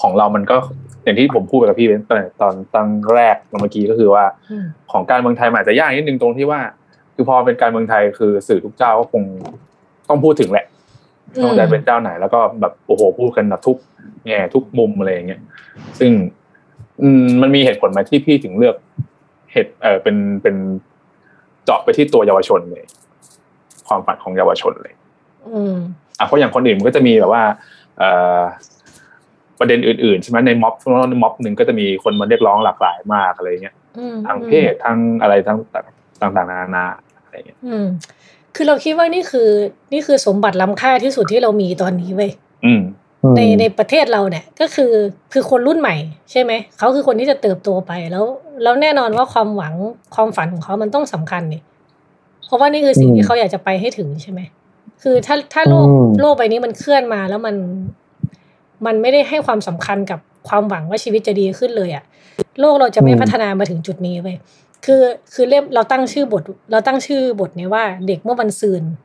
[0.02, 0.58] ของเรามันก็
[1.04, 6.60] อย่างที่ผมพูดไปกับพี่เบนซ์ตอนตอนตั้งแรกเมื่อกี้ก็คือว่าอืมของการเมืองไทยมันอาจจะยากนิดนึงตรงที่ว่า
[7.16, 9.24] คือพอเป็นการเมืองไทยคือสื่อทุกเจ้าก็คง
[10.10, 10.66] ต้องพูดถึงแหละ
[11.36, 13.78] อืมต้องแต่เป็นเจ้าไหนแล้วก็แบบโอ้โหพูดกันแบบทุก
[14.26, 15.42] แง่ทุกมุมอะไรอย่างเงี้ย
[16.00, 16.12] ซึ่ง
[17.02, 18.76] อืมมันมีเหตุผลไหมที่พี่ถึงเลือก
[19.52, 20.56] เหตุเออเป็นเป็น
[21.66, 22.84] เจาะไปที่ตัวเยาวชนเลย
[23.88, 24.94] ความฝันของเยาวชนเลย
[25.54, 25.76] อืม
[26.20, 27.44] อะเพราะอย่างคนอื่นมันก็จะมีแบบว่า
[27.98, 28.42] เอ่อ
[29.60, 30.74] ประเด็นอื่นๆใช่ไหมในม็อบ
[31.10, 35.58] ในม็อบหนึ่งก็จะมีคนมาเรียกร้องหลากหลายมากอะไรเงี้ยอืมทางเพศทางอะไรทั้ง
[36.22, 36.86] ต่างๆนานา
[37.24, 37.86] อะไรเงี้ยอืม
[38.56, 39.50] คือเราคิดว่านี่คือ
[39.94, 42.32] นี่คือสมบัติล้ำค่าที่สุดที่เรามีตอนนี้เว้ย
[42.66, 42.82] อืม
[43.38, 44.92] ในในประเทศเราเนี่ยก็คือ
[45.34, 45.96] คือคนรุ่นใหม่
[46.32, 48.26] ใช่ไหมเขาคือคนที่จะเติบโตไปแล้ว
[48.64, 49.74] แล้วแน่นอนว่าความหวัง
[50.16, 51.62] ความฝันของเขามันต้องสำคัญนี่
[52.46, 54.42] เพราะว่านี่คือสิ่งที่เขาอยากจะไปให้ถึงใช่ไหม
[55.02, 57.56] คือถ้าถ้าโลกอืมโลกใบนี้มันเคลื่อนมาแล้วมัน
[58.86, 62.04] มันไม่ได้ให้ความสำคัญกับความหวังว่าชีวิตจะดีขึ้นเลยอะ
[62.60, 64.38] โลกเราจะไม่อืมพัฒนามาถึงจุดนี้เว้ย
[64.86, 65.02] คือ
[65.34, 69.05] คือเล่มเราตั้งชื่อบท เราตั้งชื่อบทเนี้ยว่าเด็กเมื่อวันซืนอืม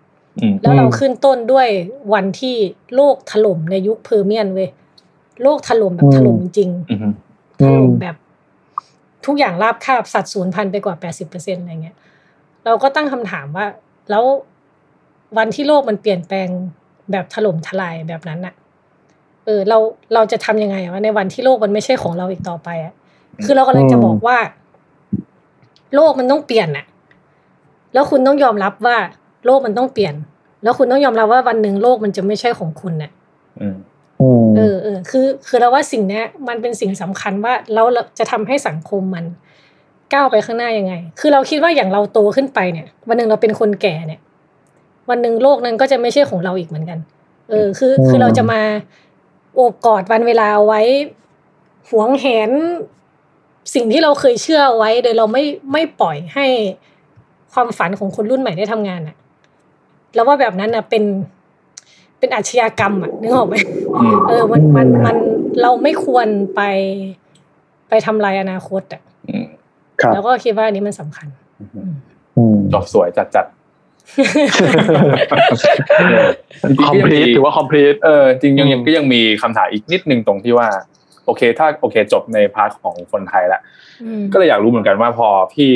[0.62, 1.68] แล้วเราขึ้นต้นด้วย
[2.14, 2.57] วันที่
[2.97, 4.68] โลกถล่มในยุคเพอร์เมียนเว้ย
[5.43, 7.12] โลกถล่มแบบอืมถล่มจริงอืม
[7.64, 8.16] ถล่มแบบ
[9.26, 11.97] ทุกอย่างราบคาบสัดสูญพันธุ์ไปกว่าแปดสิบเปอร์เซ็นอะไรเงี้ย
[12.64, 13.66] เราก็ตั้งคำถามว่า
[14.11, 14.24] แล้ว
[15.39, 16.49] วันที่โลกมันเปลี่ยนแปลง
[17.12, 18.55] แบบถล่มทลายแบบนั้นอะ
[19.45, 19.78] เออ เรา
[20.14, 22.95] เราจะทำยังไงอะวะในวันที่โลกมันไม่ใช่ของเราอีกต่อไปอะ
[23.45, 24.39] คือเรากำลังจะบอกว่า
[25.95, 26.87] โลกมันต้องเปลี่ยนอะ
[27.93, 28.97] แล้วคุณต้องยอมรับว่า
[29.47, 30.14] โลกมันต้องเปลี่ยน
[30.62, 33.11] แล้วคุณต้องยอมรับว่าวันหนึ่งโลกมันจะไม่ใช่ของคุณน่ะ
[33.61, 33.76] อืม
[34.20, 39.24] อืมเออเออคือคือเราว่าสิ่งเนี้ยมันเป็นสิ่งสำคัญว่าเราเราจะทำให้สังคมมัน
[40.12, 44.20] ก้าวไปข้างหน้ายังไง คือเราคิดว่าอย่างเราโตขึ้นไปเนี่ย วันหนึ่งเราเป็นคนแก่เนี่ย
[45.11, 46.99] วันหนึ่งโลกนั้นก็จะไม่ใช่ของเราอีกเหมือนกัน
[47.51, 48.61] เออ คือคือเราจะมา
[49.55, 50.82] โอบกอดวันเวลาเอาไว้
[51.88, 52.51] หวงแหน
[53.74, 56.47] สิ่งที่เราเคยเชื่อเอาไว้ โดยเราไม่ไม่ปล่อยให้
[57.53, 59.16] ความฝันของคนรุ่นใหม่ได้ทำงานอะ
[60.15, 61.05] แล้วว่าแบบนั้นอะเป็น
[62.19, 63.55] เป็นอาชญากรรมอะนึกออกไหม
[63.97, 65.17] อืมเออมันมันมัน
[65.63, 66.63] เราไม่ควรไป
[67.89, 69.47] ไปทำลายอนาคตอะอืม
[70.01, 71.29] ครับแล้วก็คิดว่าอันนี้มันสำคัญ
[72.37, 73.47] อืมจบสวยจัดจัด
[76.87, 80.69] คอมพลีทถือว่าคอมพลีทเออจริงยังอืมยังก็ยังมีคำถามอีกนิดนึงตรงที่ว่า
[81.27, 83.61] โอเค ถ้าโอเคจบใน part ของคนไทยละ
[84.03, 85.71] อืมก็เลยอยากรู้เหมือนกันว่าพอพี่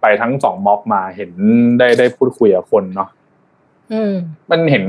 [0.00, 1.30] ไปทั้งสองม็อบมาเห็น
[1.78, 3.13] ได้ได้พูดคุยกับคนเนาะอื
[4.12, 4.14] ม
[4.50, 4.84] มันเห็น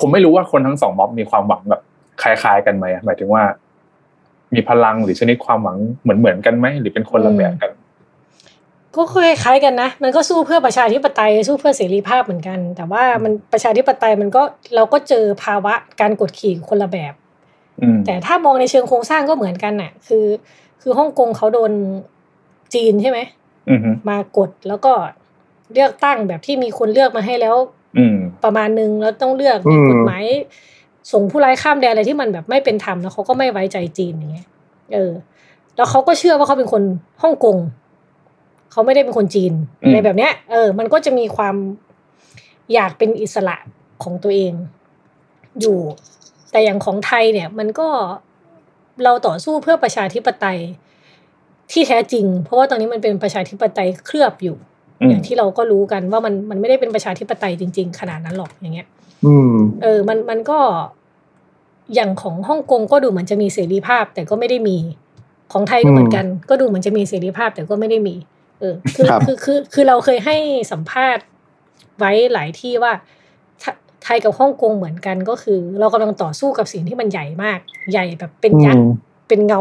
[0.00, 1.82] ผมไม่รู้ว่าคนทั้งสองม็อบมีความหวังแบบ
[2.22, 3.42] คล้ายๆกันไหมหมายถึงว่า
[4.54, 7.70] มีพลังหรือชนิดความหวังเหมือนเหมือนๆกันไหมหรือเป็นคนละแบบกัน
[8.94, 14.42] ก็คล้ายๆกันนะ มันก็สู้เพื่อประชาธิปไตยสู้เพื่อเสรีภาพเหมือนกัน แต่ว่ามันประชาธิปไตยมันก็
[14.74, 17.14] เราก็เจอภาวะการกดขี่คนละแบบ
[17.82, 20.26] อืมแต่ถ้ามองในเชิงโครงสร้างก็เหมือนกันน่ะ คือ
[20.82, 21.72] คือฮ่องกงเขาโดน
[22.74, 23.18] จีนใช่ไหม
[23.70, 24.92] อืมฮึมากดแล้วก็
[25.72, 27.56] เลือกตั้งแบบที่มีคนเลือกมาให้แล้ว
[27.98, 30.24] อืมประมาณนึงแล้วต้องเลือกอืมกฎหมาย
[31.12, 34.48] ส่งผู้ร้ายข้ามแดนอะไรที่มันแบบไม่เป็นธรรมแล้วเขาก็ไม่ไว้ใจจีนอย่างเงี้ย
[34.92, 35.12] เออ
[35.76, 36.82] แล้วเขาก็เชื่อว่าเขาเป็นคน
[37.22, 37.56] ฮ่องกง
[38.72, 39.52] เขาไม่ได้เป็นคนจีน
[39.82, 41.54] อืมในแบบเนี้ย เออ มันก็จะมีความ
[42.74, 43.56] อยากเป็นอิสระ
[44.02, 44.52] ของตัวเอง
[45.60, 45.78] อยู่
[46.50, 47.88] แต่อย่างของไทยเนี่ย มันก็
[49.04, 50.58] เราต่อสู้เพื่อประชาธิปไตย
[51.72, 54.56] ที่แท้จริง เพราะว่าตอนนี้มันเป็นประชาธิปไตยเคลือบอยู่
[55.00, 58.88] อืมอย่างที่เราก็รู้กันว่ามันมันไม่ได้เป็นประชาธิปไตยจริง ๆ ขนาดนั้นหรอกอย่างเงี้ย
[59.26, 60.58] อืมเออ มันมันก็
[61.94, 64.78] อย่างของฮ่องกงก็ดูเหมือนจะมีเสรีภาพ แต่ก็ไม่ได้มี
[65.52, 68.16] ของไทยก็เหมือนกัน ก็ดูเหมือนจะมีเสรีภาพ แต่ก็ไม่ได้มี
[68.60, 70.36] เออ คือครับคือคือคือเราเคยให้
[70.72, 71.24] สัมภาษณ์
[71.98, 72.92] ไว้หลายที่ว่า
[73.60, 73.64] ไท
[74.04, 77.58] ไทยกับฮ่องกงเหมือนกันก็คือ เรากำลังต่อสู้กับสิ่งที่มันใหญ่มาก
[77.92, 78.86] ใหญ่แบบเป็นยักษ์
[79.28, 79.60] เป็นเงา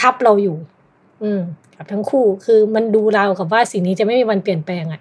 [0.00, 0.56] ทับเราอยู่
[1.22, 1.40] อืม
[1.76, 5.00] กับทั้งคู่คือมันดูเราวกับว่าสิ่งนี้จะไม่มีวันเปลี่ยนแปลงอะ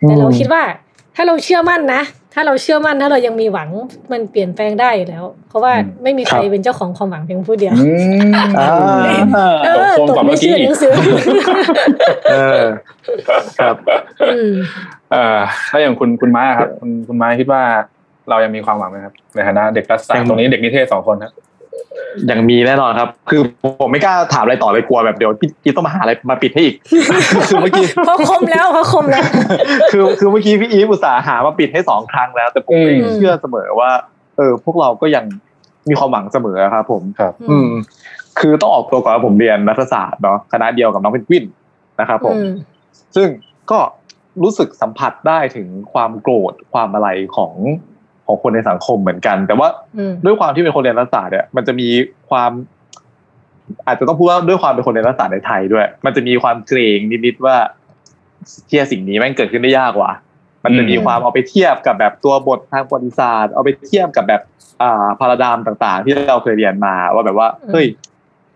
[0.00, 0.62] แต่เราคิดว่า
[1.16, 2.02] ถ้าเราเชื่อมั่นนะ
[2.34, 3.68] ถ้าเราเชื่อมั่นถ้าเรายังมีหวัง
[4.12, 10.92] มันเปลี่ยนแปลงได้อยู่แล้ว เพราะว่าอืมไม่มีใครครับเป็นเจ้าของความหวังเพียงผู้เดียวอืมอ่าเออตกลงตกับกเมื่ไม่อกี้เชื่อหนังสือ
[12.32, 12.64] เออ
[13.58, 13.76] ครับ
[14.34, 14.52] อืม
[15.12, 15.38] เอ่อ
[15.70, 17.62] ถ้าอย่างคุณคุณม้าครับ คุณคุณม้าคิดว่า
[18.30, 21.32] เรายังมีความหวังไหมครับ ในฐานะเด็กรัฐศาสตยังร์ตรงนี้เด็กนิเทศสองคนครับ
[22.30, 23.40] ยังมีแน่นอนครับ คือ
[23.80, 26.74] ผมไม่กล้าถามอะไรต่อเลยกลัวแบบเดี๋ยวพี่อีฟต้องมาหาอะไรมาปิดให้อีก
[27.48, 29.24] คือเมื่อกี้เพราะคมแล้วเพราะคมแล้ว
[29.92, 33.90] คือคือเมื่อกี้พี่อีฟอุตส่าห์หามาปิดให้สองครั้งแล้ว แต่ผมอืมเชื่อเสมอว่า
[34.36, 35.24] เออ พวกเราก็ยัง
[35.88, 37.70] มีความหวังเสมอครับ ผมครับ อืม
[38.38, 41.44] คือต้องออกตัวก่อนว่าผมเรียนรัฐศาสตร์เนาะคณะเดียวกับน้องเพนกวิน
[42.00, 42.52] นะครับผมอืม
[43.16, 43.28] ซึ่ง
[43.70, 43.78] ก็
[44.42, 47.52] รู้สึกสัมผัสได้ถึงความโกรธความอะไรของ
[48.30, 49.68] ของคนในสังคมเหมือนกัน แต่ว่า
[49.98, 51.88] อืมด้วยความที่เป็นคนเรียนรัฐศาสตร์เนี่ยมันจะมี
[52.30, 52.50] ความ
[53.86, 57.56] อาจจะต้องพูดว่าด้วยความเป็นคนเรียนรัฐศาสตร์ในไทยด้วย มันจะมีความเกรงนิดๆว่า
[58.66, 60.12] เทียสิ่งนี้แม่งเกิดขึ้นได้ยากว่ะ
[60.64, 64.40] มันจะมีอืมความเอาไปเทียบกับแบบตัวบททางประวัติศาสตร์ เอาไปเทียบกับแบบ
[64.82, 67.86] อ่าพาราดามต่าง ๆ ที่เราเคยเรียนมาว่าแบบว่าเฮ้ย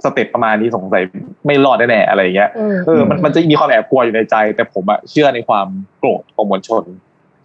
[0.05, 1.05] สเต็ปประมาณนี้สงสัย
[1.47, 5.67] ไม่รอดแน่ๆอะไรอย่างเงี้ยอืมเออมันมันจะมีความแอบกลัวอยู่ในใจ แต่ผมอะเชื่อในความ
[5.99, 6.83] โกรธของมวลชน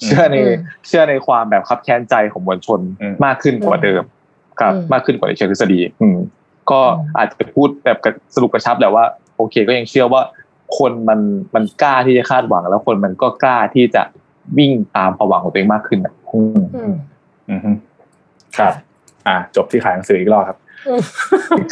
[0.04, 4.04] เชื่อในอืมเชื่อในความแบบคับแค้นใจของมวลชนอืมมากขึ้นกว่าเดิม
[4.60, 6.18] ครับอืมมากขึ้นกว่าในเชิงทฤษฎี อืม
[6.72, 9.06] ก็อืมอาจจะพูดแบบกระสรุปกระชับแหละว่า
[9.38, 10.22] โอเค ก็ยังเชื่อว่า
[10.78, 11.20] คนมัน
[11.56, 14.04] มันกล้าที่จะคาดหวัง แล้วคนมันก็กล้าที่จะ
[14.58, 16.93] วิ่งตามความหวังของตัวเองมากขึ้นอะอืมอืม
[17.50, 17.72] อืมฮึ
[18.58, 18.74] ครับ
[19.28, 21.02] อ่า จบที่ขายหนังสืออีกรอบครับอืม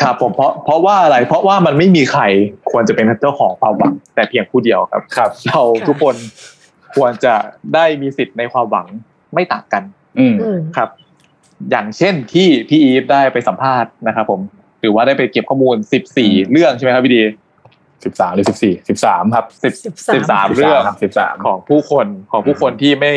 [0.01, 2.23] ครับผมเพราะเพราะว่าอะไรเพราะว่ามันไม่มีใคร
[2.71, 6.15] ควรจะเป็นเจ้าของความหวังแต่เพียงผู้เดียวครับครับ เราทุกคน
[6.98, 7.36] ควรจะ
[7.74, 8.88] ได้มีสิทธิ์ในความหวัง
[9.34, 9.84] ไม่ต่างกัน
[10.20, 10.89] อืมอืมครับ
[11.70, 14.41] อย่างเช่นที่พี่อีฟได้ไปสัมภาษณ์นะครับผม
[14.82, 15.76] หรือว่าได้ไปเก็บข้อมูล
[16.14, 17.22] 14 เรื่องใช่ไหมครับพี่ดี
[18.06, 19.64] สิบสามหรือสิบสี่สิบสามครับ10
[19.98, 23.14] 13 13เรื่องสิบสามของผู้คนของผู้คนที่ไม่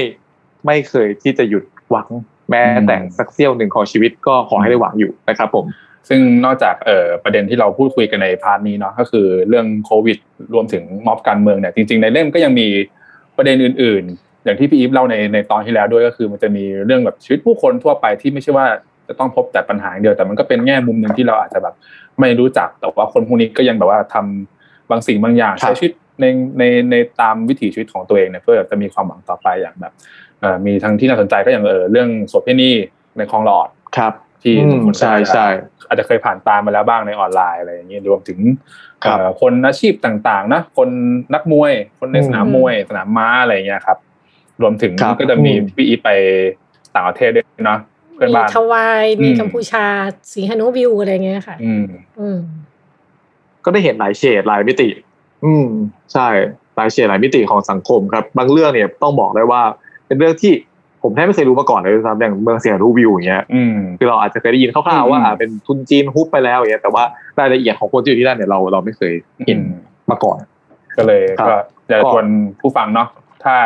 [0.67, 2.09] ไม่เคยที่จะหยุดหวัง
[2.51, 5.67] แม้อืมแต่สักเสี้ยวหนึ่งของชีวิตก็ขอให้ได้หวังอยู่นะครับผม
[6.09, 10.19] ซึ่งนอกจากเอ่อประเด็นที่เราพูดคุยกันในพาร์ทนี้เนาะก็คือเรื่องโควิด
[10.55, 12.67] รวมถึงม็อบการเมืองเนี่ยจริง ๆ ในเล่มก็ยังมี
[13.41, 18.67] ประเด็นอื่น ๆ อย่างที่พี่อีฟเล่าในในตอนที่แล้วด้วยก็คือ มันจะมีเรื่องแบบชีวิตผู้คนทั่วไปที่ไม่ใช่ว่า
[19.09, 21.75] จะต้องพบแต่ปัญหาอย่างเดียวแต่มันก็เป็นแง่มุมหนึ่งที่เราอาจจะแบบ
[22.21, 26.25] ไม่รู้จักแต่ว่าคนพวกนี้ก็ยังแบบว่าทำบางสิ่งบางอย่างครับใช้ชีวิตใน
[26.59, 29.93] ในในตามวิถีชีวิตของตัวเองเนี่ยเพื่อจะมีความหวังต่อไปอย่างแบบ
[30.41, 32.71] เอ่อมีทั้งที่น่าสนใจก็อย่างเออเรื่องโสเภณี
[33.19, 34.13] ในคลองหลอดครับ
[34.43, 35.47] ที่อืมทุกคนใช่ใช่
[35.89, 38.39] อาจจะเคยผ่านตามมาแล้วบ้างในออนไลน์อะไรอย่างนี้รวมถึง
[39.05, 40.89] ครับเอ่อคนอาชีพต่างๆนะคน
[41.35, 43.99] นักมวย คนในอืมสนามมวย สนามม้าอะไรอย่างเงี้ยครับ
[44.63, 46.11] รวมถึงครับก็จะมีอืมพี่อีฟไป
[46.95, 47.79] ต่างประเทศด้วยเนาะ
[48.15, 49.85] เพื่อนมีบ้านทวายมีอืมกัมพูชา
[50.33, 51.85] สีฮานุวิวอะไรเงี้ยค่ะ อืม
[52.21, 52.39] อืม
[53.65, 54.89] ก็ได้เห็นหลายเฉดหลายมิติ
[55.45, 55.67] อืม
[56.13, 56.29] ใช่
[56.77, 59.63] หลายเฉดหลายมิติของสังคมครับ บางเรื่องเนี่ยต้องบอกได้ว่า
[60.07, 60.53] เป็นเรื่องที่
[61.03, 67.05] ผมแทบไม่เคยรู้มาก่อนเลยด้วยซ้ำอย่างเมืองเสียรูวิวอย่างเงี้ยอืมคือเราอาจจะเคยได้ยินคร่าวๆว่าอืมอ่าเป็นทุนจีนฮุบไปแล้วอย่างเงี้ยแต่ว่า
[67.41, 69.15] รายละเอียดของคนที่อยู่ที่นั่นเนี่ยเราเราไม่เคย
[69.47, 70.39] เห็นอืมมาก่อน
[70.97, 71.57] ก็เลยครับก็
[71.89, 72.27] อยากก็ชวน
[72.61, 73.09] ผู้ฟังเนาะ
[73.45, 73.57] ถ้า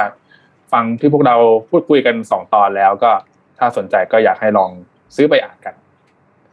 [0.73, 1.37] ฟังที่พวกเรา
[1.71, 3.11] พูดคุยกันสองตอนแล้วก็
[3.59, 4.71] ถ้าสนใจก็อยากให้ลอง
[5.17, 5.75] ซื้อไปอ่านกัน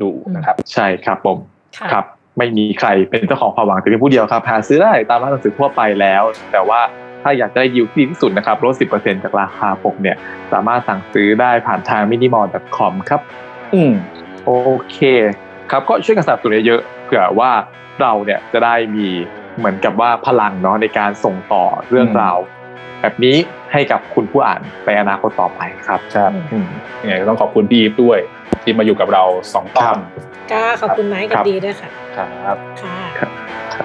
[0.01, 1.37] ดูนะครับ ใช่ครับผม
[1.77, 2.05] ค่ะครับ
[2.37, 6.81] ไม่มีใครเป็นเจ้าของความหวังแต่เพียงผู้เดียวครับหาซื้อได้ตามร้านหนังสือทั่วไปแล้ว แต่ว่า
[7.23, 10.17] ถ้าอยากจะได้ยิวที่ดีที่สุดนะครับลด 10%จากราคาปกเนี่ย
[10.51, 13.21] สามารถสั่งซื้อได้ผ่านทาง minimal.com ครับ
[13.73, 13.93] อืม
[14.45, 14.51] โอ
[14.91, 14.97] เค
[15.71, 17.51] ครับก็ช่วยกันสนับสนุนเยอะๆเผื่อว่า
[18.01, 19.07] เราเนี่ยจะได้มี
[19.57, 22.37] เหมือนกับว่าพลังเนาะในการส่งต่อเรื่องราว
[23.01, 23.35] แบบนี้
[23.71, 26.67] ให้กับคุณผู้อ่านในอนาคตต่อไปครับครับอืม
[27.01, 28.19] ยังไงก็ต้องขอบคุณพี่อีฟด้วย
[28.63, 29.97] ที่มาอยู่กับเราสองตอน
[30.51, 32.97] ก็ขอบคุณไม้กับครับดีด้วยค่ะ ครับ ค่ะ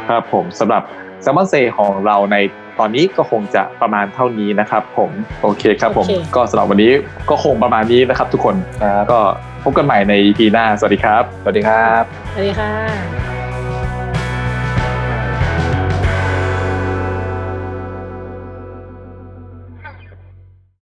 [0.09, 0.83] ครับผมสำหรับ
[1.25, 2.37] s ซ m o n เซของเราใน
[2.79, 5.11] ตอนนี้ก็คงจะประมาณเท่านี้นะครับผม
[5.43, 6.93] โอเคครับผมโอเคก็สำหรับวันนี้
[7.31, 9.21] ก็คงประมาณนี้นะครับทุกคนครับก็
[9.65, 12.03] พบกันใหม่ใน EP หน้า สวัสดีครับ สวัสดีครับ
[12.33, 13.36] สวัสดีค่ะ